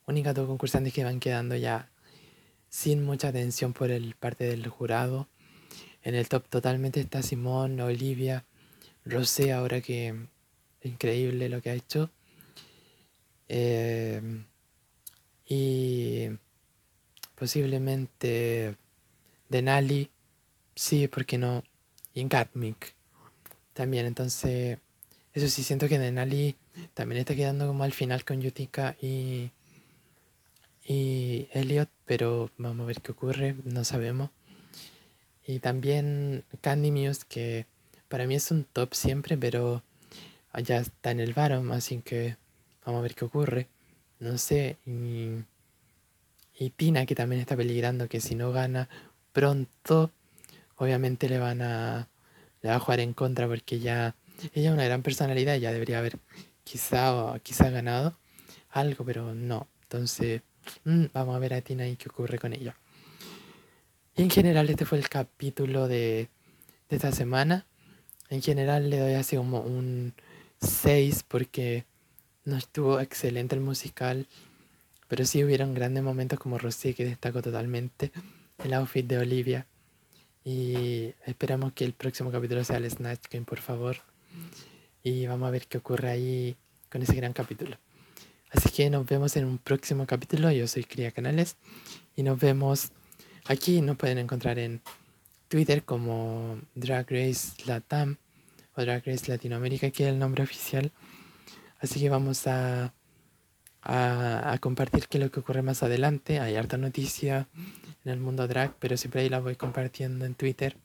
única 0.06 0.34
dos 0.34 0.46
concursantes 0.46 0.94
que 0.94 1.04
van 1.04 1.20
quedando 1.20 1.56
ya 1.56 1.91
sin 2.72 3.04
mucha 3.04 3.28
atención 3.28 3.74
por 3.74 3.92
el 3.92 4.16
parte 4.16 4.46
del 4.46 4.68
jurado. 4.68 5.28
En 6.04 6.16
el 6.16 6.28
top 6.30 6.48
totalmente 6.48 7.02
está 7.02 7.22
Simón, 7.22 7.80
Olivia, 7.82 8.46
Rosé, 9.06 9.52
ahora 9.52 9.82
que 9.82 10.16
increíble 10.82 11.50
lo 11.50 11.62
que 11.62 11.70
ha 11.70 11.76
hecho. 11.76 12.10
Eh, 13.50 14.22
y 15.46 16.30
posiblemente 17.36 18.78
Denali, 19.50 20.10
sí, 20.74 21.10
porque 21.10 21.38
no? 21.38 21.64
Y 22.14 22.26
Gatmik 22.28 22.96
también, 23.74 24.06
entonces 24.06 24.80
eso 25.34 25.48
sí 25.50 25.64
siento 25.64 25.90
que 25.90 26.00
Denali 26.00 26.56
también 26.94 27.20
está 27.20 27.36
quedando 27.36 27.68
como 27.68 27.84
al 27.84 27.92
final 27.92 28.24
con 28.24 28.42
Yutika 28.42 28.96
y, 29.02 29.52
y 30.86 31.48
Elliot, 31.54 31.90
pero 32.06 32.50
vamos 32.58 32.84
a 32.84 32.88
ver 32.88 33.02
qué 33.02 33.12
ocurre, 33.12 33.56
no 33.64 33.84
sabemos. 33.84 34.30
Y 35.46 35.60
también 35.60 36.44
Candy 36.62 36.92
Muse, 36.92 37.24
que 37.28 37.66
para 38.08 38.28
mí 38.28 38.36
es 38.36 38.52
un 38.52 38.64
top 38.66 38.94
siempre, 38.94 39.38
pero 39.38 39.84
allá 40.52 40.78
está 40.80 41.12
en 41.12 41.20
el 41.20 41.34
Baron, 41.34 41.72
así 41.72 42.00
que 42.00 42.38
vamos 42.86 43.00
a 43.00 43.04
ver 43.04 43.16
qué 43.16 43.26
ocurre 43.26 43.68
no 44.22 44.38
sé, 44.38 44.78
y, 44.86 45.44
y 46.58 46.70
Tina 46.70 47.06
que 47.08 47.16
también 47.16 47.42
está 47.42 47.58
peligrando 47.58 48.08
que 48.08 48.22
si 48.22 48.36
no 48.36 48.52
gana 48.52 48.88
pronto, 49.34 50.12
obviamente 50.78 51.28
le 51.28 51.40
van 51.40 51.64
a, 51.64 52.08
le 52.62 52.70
va 52.70 52.76
a 52.76 52.80
jugar 52.80 53.00
en 53.00 53.14
contra 53.14 53.48
porque 53.48 53.80
ya 53.80 54.16
ella 54.54 54.70
es 54.70 54.74
una 54.74 54.86
gran 54.86 55.02
personalidad, 55.02 55.56
ya 55.58 55.74
debería 55.74 55.98
haber 55.98 56.20
quizá 56.64 57.16
o 57.16 57.40
quizá 57.42 57.72
ganado 57.72 58.16
algo, 58.70 59.04
pero 59.04 59.34
no. 59.34 59.68
Entonces, 59.84 60.44
mm, 60.86 61.06
vamos 61.14 61.36
a 61.36 61.40
ver 61.40 61.54
a 61.54 61.62
Tina 61.62 61.88
y 61.88 61.96
qué 61.96 62.10
ocurre 62.10 62.40
con 62.40 62.54
ella. 62.54 62.76
Y 64.16 64.24
en 64.24 64.30
general 64.30 64.70
este 64.70 64.86
fue 64.86 64.98
el 64.98 65.10
capítulo 65.10 65.88
de, 65.88 66.30
esta 66.90 67.12
semana. 67.12 67.66
En 68.30 68.42
general 68.42 68.90
le 68.90 69.00
doy 69.00 69.14
así 69.14 69.38
como 69.38 69.62
un 69.62 70.14
6 70.62 71.24
porque 71.28 71.86
no 72.44 72.58
estuvo 72.58 73.00
excelente 73.00 73.56
el 73.56 73.62
musical, 73.62 74.28
pero 75.08 75.26
sí 75.26 75.44
hubieron 75.44 75.74
grandes 75.74 76.04
momentos 76.04 76.40
como 76.40 76.58
Rosé 76.58 76.94
que 76.94 77.06
destacó 77.06 77.42
totalmente 77.42 78.12
el 78.64 78.74
outfit 78.74 79.06
de 79.06 79.18
Olivia. 79.18 79.68
Y 80.44 81.14
esperamos 81.26 81.74
que 81.74 81.86
el 81.86 81.94
próximo 81.94 82.32
capítulo 82.32 82.64
sea 82.64 82.78
el 82.78 82.90
Snatch 82.90 83.26
Game, 83.30 83.46
por 83.46 83.60
favor. 83.60 83.98
Y 85.04 85.26
vamos 85.28 85.48
a 85.48 85.52
ver 85.52 85.68
qué 85.68 85.78
ocurre 85.78 86.10
ahí 86.10 86.56
con 86.90 87.02
ese 87.02 87.16
gran 87.16 87.34
capítulo. 87.34 87.78
Así 88.52 88.70
que 88.70 88.90
nos 88.90 89.06
vemos 89.06 89.38
en 89.38 89.46
un 89.46 89.58
próximo 89.58 90.06
capítulo. 90.06 90.52
Yo 90.52 90.68
soy 90.68 90.84
Cría 90.84 91.12
Canales 91.12 91.56
y 92.18 92.24
nos 92.24 92.38
vemos 92.38 92.92
aquí. 93.46 93.82
Nos 93.82 93.96
pueden 93.96 94.18
encontrar 94.18 94.60
en 94.60 94.82
Twitter 95.48 95.84
como 95.84 96.60
Drag 96.76 97.10
Race 97.10 97.54
Latam 97.66 98.18
o 98.76 98.82
Drag 98.82 99.06
Race 99.06 99.32
Latinoamérica, 99.32 99.90
que 99.92 100.04
es 100.04 100.10
el 100.10 100.20
nombre 100.20 100.44
oficial. 100.44 100.92
Así 101.80 102.02
que 102.02 102.10
vamos 102.10 102.46
a, 102.46 102.94
a, 103.84 104.58
compartir 104.60 105.08
qué 105.08 105.18
es 105.18 105.24
lo 105.24 105.32
que 105.32 105.40
ocurre 105.40 105.62
más 105.62 105.82
adelante. 105.82 106.42
Hay 106.42 106.58
harta 106.58 106.78
noticia 106.78 107.48
en 108.04 108.12
el 108.12 108.20
mundo 108.20 108.50
drag, 108.50 108.76
pero 108.80 108.98
siempre 108.98 109.22
ahí 109.22 109.30
la 109.30 109.40
voy 109.40 109.56
compartiendo 109.56 110.26
en 110.26 110.36
Twitter. 110.36 110.76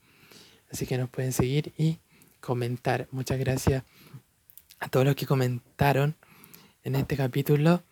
Así 0.71 0.87
que 0.87 0.99
nos 0.99 1.11
pueden 1.11 1.33
seguir 1.33 1.73
y 1.77 1.99
comentar. 2.41 3.09
Muchas 3.11 3.41
gracias 3.41 3.83
a 4.79 4.89
todos 4.89 5.05
los 5.05 5.17
que 5.17 5.27
comentaron 5.27 6.15
en 6.87 6.95
este 6.95 7.17
capítulo. 7.17 7.83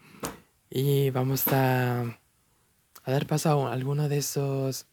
Y 0.71 1.11
vamos 1.11 1.49
a, 1.49 2.03
a 2.03 3.11
dar 3.11 3.27
paso 3.27 3.67
a 3.67 3.73
algunos 3.73 4.09
de 4.09 4.19
esos 4.19 4.87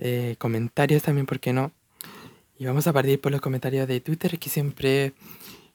eh, 0.00 0.36
comentarios 0.38 1.02
también, 1.02 1.26
¿por 1.26 1.40
qué 1.40 1.52
no? 1.52 1.70
Y 2.58 2.64
vamos 2.64 2.86
a 2.86 2.92
partir 2.94 3.20
por 3.20 3.32
los 3.32 3.42
comentarios 3.42 3.86
de 3.86 4.00
Twitter, 4.00 4.38
que 4.38 4.48
siempre 4.48 5.12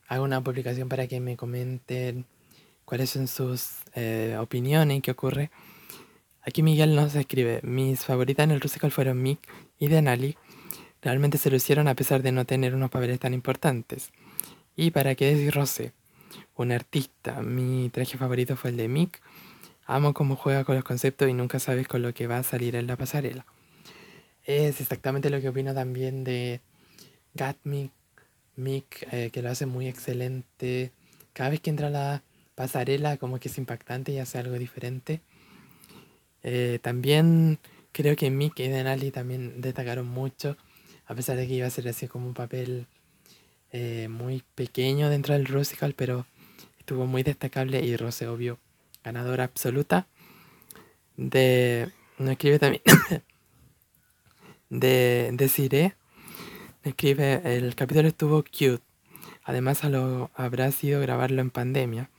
hago 0.08 0.24
una 0.24 0.44
publicación 0.44 0.90
para 0.90 1.06
que 1.08 1.20
me 1.20 1.38
comenten 1.38 2.26
cuáles 2.86 3.12
son 3.12 3.28
sus 3.28 3.76
eh, 3.94 4.36
opiniones 4.40 4.98
y 4.98 5.02
qué 5.02 5.12
ocurre. 5.12 5.52
Aquí 6.42 6.64
Miguel 6.64 6.96
nos 6.96 7.14
escribe, 7.14 7.60
mis 7.62 8.00
favoritas 8.00 8.46
en 8.46 8.52
el 8.52 8.62
Rusical 8.62 8.92
fueron 8.92 9.22
Mick 9.22 9.48
y 9.78 9.90
Denali. 9.90 10.38
Realmente 11.04 11.38
se 11.38 11.52
lo 11.52 11.58
hicieron 11.58 11.88
a 11.88 11.94
pesar 11.94 12.24
de 12.24 12.32
no 12.32 12.46
tener 12.46 12.74
unos 12.74 12.90
papeles 12.90 13.20
tan 13.20 13.36
importantes. 13.36 14.12
Y 14.76 14.90
para 14.90 15.14
qué 15.14 15.36
decir 15.36 15.54
Rosé, 15.54 15.94
un 16.56 16.72
artista. 16.72 17.42
Mi 17.42 17.90
traje 17.90 18.18
favorito 18.18 18.56
fue 18.56 18.72
el 18.72 18.78
de 18.78 18.88
Mick. 18.88 19.22
Amo 19.86 20.14
cómo 20.14 20.36
juega 20.36 20.64
con 20.64 20.76
los 20.76 20.84
conceptos 20.84 21.30
y 21.30 21.34
nunca 21.34 21.60
sabes 21.60 21.88
con 21.88 22.02
lo 22.02 22.14
que 22.14 22.28
va 22.28 22.38
a 22.38 22.44
salir 22.44 22.76
en 22.76 22.88
la 22.88 22.96
pasarela. 22.96 23.46
Es 24.44 24.82
exactamente 24.82 25.30
lo 25.30 25.42
que 25.42 25.50
opino 25.50 25.74
también 25.74 26.24
de 26.24 26.62
Gatmick 27.34 27.92
Mick, 28.60 29.08
eh, 29.12 29.32
que 29.32 29.42
lo 29.42 29.50
hace 29.50 29.66
muy 29.66 29.88
excelente. 29.88 30.92
Cada 31.34 31.50
vez 31.50 31.62
que 31.62 31.70
entra 31.70 31.88
a 31.88 31.92
la 31.92 32.24
pasarela, 32.56 33.18
como 33.18 33.40
que 33.40 33.48
es 33.48 33.58
impactante 33.58 34.12
y 34.12 34.20
hace 34.20 34.38
algo 34.38 34.58
diferente. 34.60 35.22
Eh, 36.44 36.80
también 36.82 37.60
creo 37.92 38.16
que 38.16 38.30
Mick 38.30 38.60
y 38.60 38.68
Denali 38.68 39.12
también 39.12 39.62
destacaron 39.62 40.08
mucho, 40.08 40.58
a 41.06 41.16
pesar 41.16 41.38
de 41.38 41.48
que 41.48 41.54
iba 41.54 41.68
a 41.68 41.72
ser 41.72 41.88
así 41.88 42.08
como 42.08 42.28
un 42.28 42.34
papel 42.34 42.88
eh, 43.72 44.08
muy 44.10 44.44
pequeño 44.56 45.10
dentro 45.10 45.34
del 45.34 45.46
Rusical, 45.46 45.94
pero 45.96 46.26
estuvo 46.80 47.06
muy 47.06 47.24
destacable 47.24 47.82
y 47.82 47.96
Rose, 47.98 48.28
obvio, 48.28 48.58
ganadora 49.04 49.44
absoluta. 49.44 50.08
De. 51.18 51.92
No 52.18 52.32
escribe 52.32 52.60
también. 52.60 52.82
de, 54.70 55.30
de. 55.32 55.94
Escribe, 56.84 57.42
el 57.44 57.76
capítulo 57.76 58.08
estuvo 58.08 58.44
cute. 58.44 58.82
Además, 59.44 59.84
a 59.84 59.90
lo, 59.90 60.32
habrá 60.36 60.72
sido 60.72 61.02
grabarlo 61.02 61.42
en 61.42 61.50
pandemia. 61.50 62.10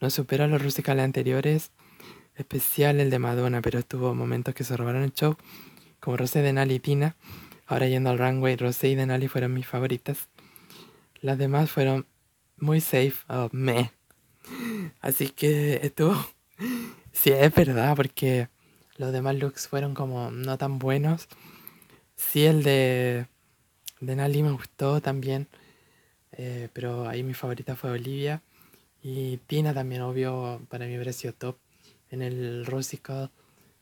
No 0.00 0.10
supera 0.10 0.46
los 0.46 0.62
rusicales 0.62 1.04
anteriores, 1.04 1.70
especial 2.36 3.00
el 3.00 3.10
de 3.10 3.18
Madonna, 3.18 3.62
pero 3.62 3.78
estuvo 3.78 4.14
momentos 4.14 4.54
que 4.54 4.64
se 4.64 4.76
robaron 4.76 5.02
el 5.02 5.12
show, 5.12 5.36
como 6.00 6.16
Rosé, 6.16 6.42
Denali 6.42 6.74
y 6.74 6.80
Tina. 6.80 7.16
Ahora 7.66 7.88
yendo 7.88 8.10
al 8.10 8.18
runway, 8.18 8.56
Rosé 8.56 8.88
y 8.88 8.94
Denali 8.94 9.28
fueron 9.28 9.54
mis 9.54 9.66
favoritas. 9.66 10.28
Las 11.20 11.38
demás 11.38 11.70
fueron 11.70 12.06
muy 12.58 12.80
safe, 12.80 13.14
oh, 13.28 13.48
me. 13.52 13.92
Así 15.00 15.28
que 15.28 15.80
estuvo. 15.82 16.14
Sí, 17.12 17.30
es 17.30 17.54
verdad, 17.54 17.96
porque 17.96 18.50
los 18.98 19.10
demás 19.10 19.36
looks 19.36 19.68
fueron 19.68 19.94
como 19.94 20.30
no 20.30 20.58
tan 20.58 20.78
buenos. 20.78 21.28
Sí, 22.14 22.44
el 22.44 22.62
de, 22.62 23.26
de 24.00 24.16
Nali 24.16 24.42
me 24.42 24.52
gustó 24.52 25.00
también. 25.00 25.48
Eh, 26.32 26.68
pero 26.74 27.08
ahí 27.08 27.22
mi 27.22 27.32
favorita 27.32 27.74
fue 27.74 27.90
Olivia. 27.90 28.42
Y 29.02 29.38
Tina 29.46 29.72
también, 29.72 30.02
obvio, 30.02 30.60
para 30.68 30.86
mí 30.86 30.98
pareció 30.98 31.32
top 31.32 31.56
en 32.10 32.20
el 32.20 32.66
Rosical. 32.66 33.30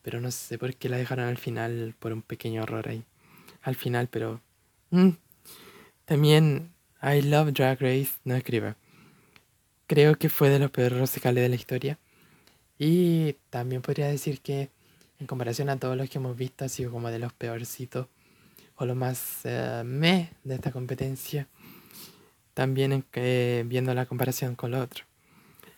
Pero 0.02 0.20
no 0.20 0.30
sé 0.30 0.56
por 0.56 0.76
qué 0.76 0.88
la 0.88 0.96
dejaron 0.96 1.26
al 1.26 1.38
final 1.38 1.96
por 1.98 2.12
un 2.12 2.22
pequeño 2.22 2.62
error 2.62 2.88
ahí. 2.88 3.02
Al 3.62 3.74
final, 3.74 4.08
pero. 4.08 4.40
Mm. 4.90 5.10
También 6.04 6.73
I 7.04 7.20
Love 7.20 7.52
Drag 7.52 7.78
Race 7.82 8.12
no 8.24 8.34
escribe. 8.34 8.76
Creo 9.86 10.16
que 10.16 10.30
fue 10.30 10.48
de 10.48 10.58
los 10.58 10.70
peores 10.70 10.98
Rosicales 10.98 11.42
de 11.42 11.50
la 11.50 11.54
historia. 11.54 11.98
Y 12.78 13.34
también 13.50 13.82
podría 13.82 14.08
decir 14.08 14.40
que 14.40 14.70
en 15.20 15.26
comparación 15.26 15.68
a 15.68 15.76
todos 15.78 15.98
los 15.98 16.08
que 16.08 16.16
hemos 16.16 16.34
visto 16.34 16.64
ha 16.64 16.68
sido 16.70 16.90
como 16.90 17.10
de 17.10 17.18
los 17.18 17.34
peorcitos 17.34 18.06
o 18.76 18.86
lo 18.86 18.94
más 18.94 19.40
eh, 19.44 19.82
me 19.84 20.30
de 20.44 20.54
esta 20.54 20.72
competencia. 20.72 21.46
También 22.54 23.04
viendo 23.12 23.92
la 23.92 24.06
comparación 24.06 24.54
con 24.54 24.70
lo 24.70 24.80
otro. 24.80 25.04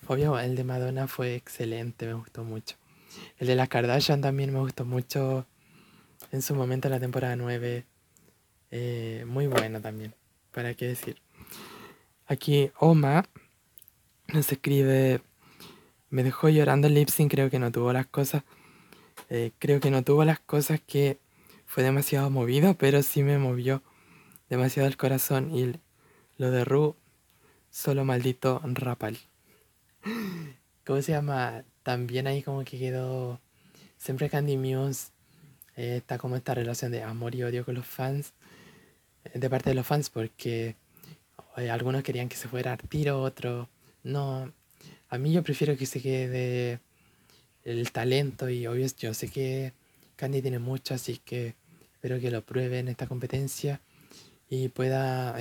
Obvio, 0.06 0.38
el 0.38 0.54
de 0.54 0.62
Madonna 0.62 1.08
fue 1.08 1.34
excelente, 1.34 2.06
me 2.06 2.14
gustó 2.14 2.44
mucho. 2.44 2.76
El 3.38 3.48
de 3.48 3.56
la 3.56 3.66
Kardashian 3.66 4.20
también 4.20 4.52
me 4.52 4.60
gustó 4.60 4.84
mucho 4.84 5.44
en 6.30 6.40
su 6.40 6.54
momento 6.54 6.86
en 6.86 6.92
la 6.92 7.00
temporada 7.00 7.34
9. 7.34 7.84
Eh, 8.70 9.24
muy 9.26 9.48
bueno 9.48 9.80
también, 9.80 10.14
para 10.56 10.72
qué 10.72 10.86
decir. 10.86 11.20
Aquí 12.26 12.70
Oma 12.78 13.26
nos 14.28 14.50
escribe, 14.50 15.20
me 16.08 16.24
dejó 16.24 16.48
llorando 16.48 16.86
el 16.86 16.94
lip 16.94 17.10
creo 17.28 17.50
que 17.50 17.58
no 17.58 17.70
tuvo 17.70 17.92
las 17.92 18.06
cosas, 18.06 18.42
eh, 19.28 19.52
creo 19.58 19.80
que 19.80 19.90
no 19.90 20.02
tuvo 20.02 20.24
las 20.24 20.40
cosas 20.40 20.80
que 20.80 21.18
fue 21.66 21.82
demasiado 21.82 22.30
movido, 22.30 22.72
pero 22.72 23.02
sí 23.02 23.22
me 23.22 23.36
movió 23.36 23.82
demasiado 24.48 24.88
el 24.88 24.96
corazón 24.96 25.54
y 25.54 25.74
lo 26.38 26.50
de 26.50 26.64
Ru, 26.64 26.96
solo 27.70 28.06
maldito 28.06 28.62
Rapal. 28.64 29.18
¿Cómo 30.86 31.02
se 31.02 31.12
llama? 31.12 31.64
También 31.82 32.26
ahí 32.28 32.42
como 32.42 32.64
que 32.64 32.78
quedó. 32.78 33.40
Siempre 33.98 34.30
Candy 34.30 34.56
Muse 34.56 35.08
eh, 35.76 35.96
está 35.98 36.16
como 36.16 36.34
esta 36.34 36.54
relación 36.54 36.92
de 36.92 37.02
amor 37.02 37.34
y 37.34 37.42
odio 37.42 37.62
con 37.62 37.74
los 37.74 37.84
fans. 37.84 38.32
Eh, 39.32 39.38
de 39.38 39.50
parte 39.50 39.70
de 39.70 39.74
los 39.74 39.86
fans, 39.86 40.10
porque 40.10 40.76
eh, 41.56 41.70
algunos 41.70 42.02
querían 42.02 42.28
que 42.28 42.36
se 42.36 42.48
fuera 42.48 42.72
a 42.74 42.76
tiro, 42.76 43.22
otros 43.22 43.68
no. 44.02 44.52
A 45.08 45.18
mí 45.18 45.32
yo 45.32 45.42
prefiero 45.42 45.76
que 45.76 45.86
se 45.86 46.00
quede 46.00 46.80
el 47.64 47.90
talento 47.92 48.48
y 48.48 48.66
obvio 48.66 48.86
yo 48.98 49.14
sé 49.14 49.28
que 49.28 49.72
Candy 50.16 50.42
tiene 50.42 50.58
mucho, 50.58 50.94
así 50.94 51.18
que 51.18 51.54
espero 51.94 52.20
que 52.20 52.30
lo 52.30 52.42
pruebe 52.42 52.78
en 52.78 52.88
esta 52.88 53.06
competencia 53.06 53.80
y 54.48 54.68
pueda 54.68 55.36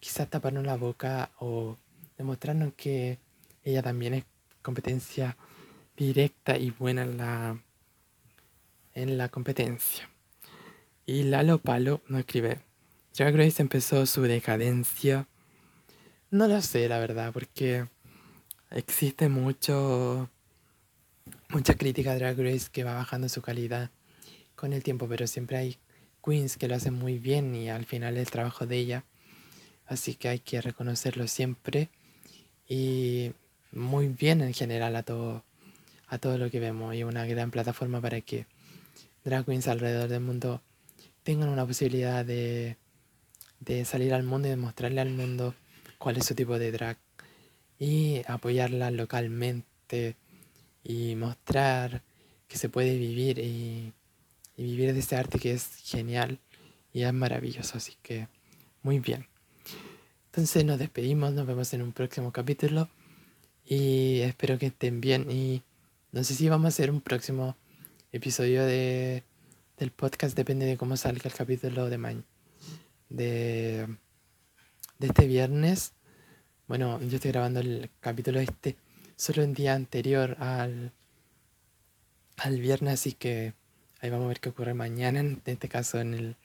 quizás 0.00 0.28
taparnos 0.28 0.64
la 0.64 0.76
boca 0.76 1.30
o 1.40 1.76
demostrarnos 2.16 2.74
que 2.74 3.18
ella 3.64 3.82
también 3.82 4.14
es 4.14 4.24
competencia 4.62 5.36
directa 5.96 6.56
y 6.56 6.70
buena 6.70 7.02
en 7.02 7.16
la, 7.16 7.60
en 8.94 9.18
la 9.18 9.28
competencia. 9.28 10.08
Y 11.06 11.24
Lalo 11.24 11.58
Palo 11.58 12.02
no 12.08 12.18
escribe. 12.18 12.67
Drag 13.18 13.34
Race 13.34 13.60
empezó 13.60 14.06
su 14.06 14.22
decadencia. 14.22 15.26
No 16.30 16.46
lo 16.46 16.62
sé, 16.62 16.88
la 16.88 17.00
verdad, 17.00 17.32
porque 17.32 17.88
existe 18.70 19.28
mucho 19.28 20.30
mucha 21.48 21.74
crítica 21.74 22.12
a 22.12 22.14
Drag 22.14 22.38
Race 22.38 22.68
que 22.70 22.84
va 22.84 22.94
bajando 22.94 23.28
su 23.28 23.42
calidad 23.42 23.90
con 24.54 24.72
el 24.72 24.84
tiempo, 24.84 25.08
pero 25.08 25.26
siempre 25.26 25.56
hay 25.56 25.78
queens 26.24 26.56
que 26.56 26.68
lo 26.68 26.76
hacen 26.76 26.94
muy 26.94 27.18
bien 27.18 27.56
y 27.56 27.70
al 27.70 27.86
final 27.86 28.16
el 28.16 28.30
trabajo 28.30 28.66
de 28.68 28.76
ella. 28.76 29.04
Así 29.84 30.14
que 30.14 30.28
hay 30.28 30.38
que 30.38 30.60
reconocerlo 30.60 31.26
siempre. 31.26 31.88
Y 32.68 33.32
muy 33.72 34.06
bien 34.06 34.42
en 34.42 34.54
general 34.54 34.94
a 34.94 35.02
todo, 35.02 35.42
a 36.06 36.18
todo 36.18 36.38
lo 36.38 36.52
que 36.52 36.60
vemos 36.60 36.94
y 36.94 37.02
una 37.02 37.26
gran 37.26 37.50
plataforma 37.50 38.00
para 38.00 38.20
que 38.20 38.46
drag 39.24 39.44
queens 39.44 39.66
alrededor 39.66 40.08
del 40.08 40.20
mundo 40.20 40.62
tengan 41.24 41.48
una 41.48 41.66
posibilidad 41.66 42.24
de, 42.24 42.76
de 43.60 43.84
salir 43.84 44.14
al 44.14 44.22
mundo 44.22 44.48
y 44.48 44.50
demostrarle 44.50 45.00
al 45.00 45.10
mundo 45.10 45.54
cuál 45.98 46.16
es 46.16 46.26
su 46.26 46.34
tipo 46.34 46.58
de 46.58 46.72
drag 46.72 46.96
y 47.78 48.22
apoyarla 48.26 48.90
localmente 48.90 50.16
y 50.84 51.14
mostrar 51.16 52.02
que 52.46 52.58
se 52.58 52.68
puede 52.68 52.96
vivir 52.98 53.38
y, 53.38 53.92
y 54.56 54.62
vivir 54.62 54.92
de 54.94 55.00
este 55.00 55.16
arte 55.16 55.38
que 55.38 55.52
es 55.52 55.76
genial 55.84 56.38
y 56.92 57.02
es 57.02 57.12
maravilloso, 57.12 57.78
así 57.78 57.94
que 58.02 58.28
muy 58.82 58.98
bien. 58.98 59.26
Entonces 60.26 60.64
nos 60.64 60.78
despedimos, 60.78 61.32
nos 61.32 61.46
vemos 61.46 61.72
en 61.74 61.82
un 61.82 61.92
próximo 61.92 62.32
capítulo. 62.32 62.88
Y 63.64 64.20
espero 64.20 64.58
que 64.58 64.66
estén 64.66 65.00
bien. 65.00 65.30
Y 65.30 65.62
no 66.12 66.22
sé 66.24 66.34
si 66.34 66.48
vamos 66.48 66.66
a 66.66 66.68
hacer 66.68 66.90
un 66.90 67.00
próximo 67.00 67.56
episodio 68.12 68.64
de, 68.64 69.24
del 69.78 69.90
podcast. 69.90 70.36
Depende 70.36 70.64
de 70.64 70.76
cómo 70.76 70.96
salga 70.96 71.22
el 71.24 71.34
capítulo 71.34 71.90
de 71.90 71.98
mañana. 71.98 72.24
De, 73.08 73.86
de 74.98 75.06
este 75.06 75.26
viernes. 75.26 75.92
Bueno, 76.66 77.00
yo 77.00 77.16
estoy 77.16 77.32
grabando 77.32 77.60
el 77.60 77.90
capítulo 78.00 78.40
este 78.40 78.76
solo 79.16 79.42
el 79.42 79.54
día 79.54 79.74
anterior 79.74 80.36
al, 80.38 80.92
al 82.36 82.60
viernes. 82.60 82.94
Así 82.94 83.12
que 83.12 83.54
ahí 84.00 84.10
vamos 84.10 84.26
a 84.26 84.28
ver 84.28 84.40
qué 84.40 84.50
ocurre 84.50 84.74
mañana. 84.74 85.20
En 85.20 85.42
este 85.44 85.68
caso 85.68 86.00
en 86.00 86.14
el, 86.14 86.36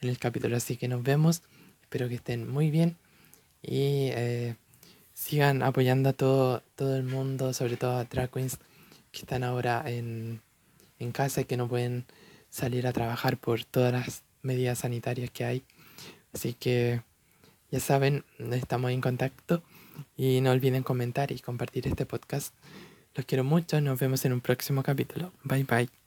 en 0.00 0.08
el 0.08 0.18
capítulo. 0.18 0.56
Así 0.56 0.76
que 0.76 0.88
nos 0.88 1.02
vemos. 1.02 1.42
Espero 1.82 2.08
que 2.08 2.16
estén 2.16 2.48
muy 2.50 2.70
bien. 2.70 2.96
Y... 3.62 4.10
Eh, 4.12 4.56
sigan 5.16 5.62
apoyando 5.62 6.10
a 6.10 6.12
todo, 6.12 6.62
todo 6.76 6.94
el 6.94 7.02
mundo, 7.02 7.54
sobre 7.54 7.78
todo 7.78 7.96
a 7.96 8.04
drag 8.04 8.30
queens 8.30 8.58
que 9.10 9.20
están 9.20 9.44
ahora 9.44 9.82
en, 9.86 10.42
en 10.98 11.10
casa 11.10 11.40
y 11.40 11.46
que 11.46 11.56
no 11.56 11.68
pueden 11.68 12.04
salir 12.50 12.86
a 12.86 12.92
trabajar 12.92 13.38
por 13.38 13.64
todas 13.64 13.94
las 13.94 14.22
medidas 14.42 14.80
sanitarias 14.80 15.30
que 15.30 15.44
hay. 15.46 15.64
Así 16.36 16.52
que 16.52 17.00
ya 17.70 17.80
saben, 17.80 18.22
estamos 18.52 18.90
en 18.90 19.00
contacto 19.00 19.62
y 20.18 20.42
no 20.42 20.50
olviden 20.50 20.82
comentar 20.82 21.32
y 21.32 21.38
compartir 21.38 21.88
este 21.88 22.04
podcast. 22.04 22.54
Los 23.14 23.24
quiero 23.24 23.42
mucho, 23.42 23.80
nos 23.80 23.98
vemos 23.98 24.22
en 24.26 24.34
un 24.34 24.42
próximo 24.42 24.82
capítulo. 24.82 25.32
Bye 25.44 25.64
bye. 25.64 26.05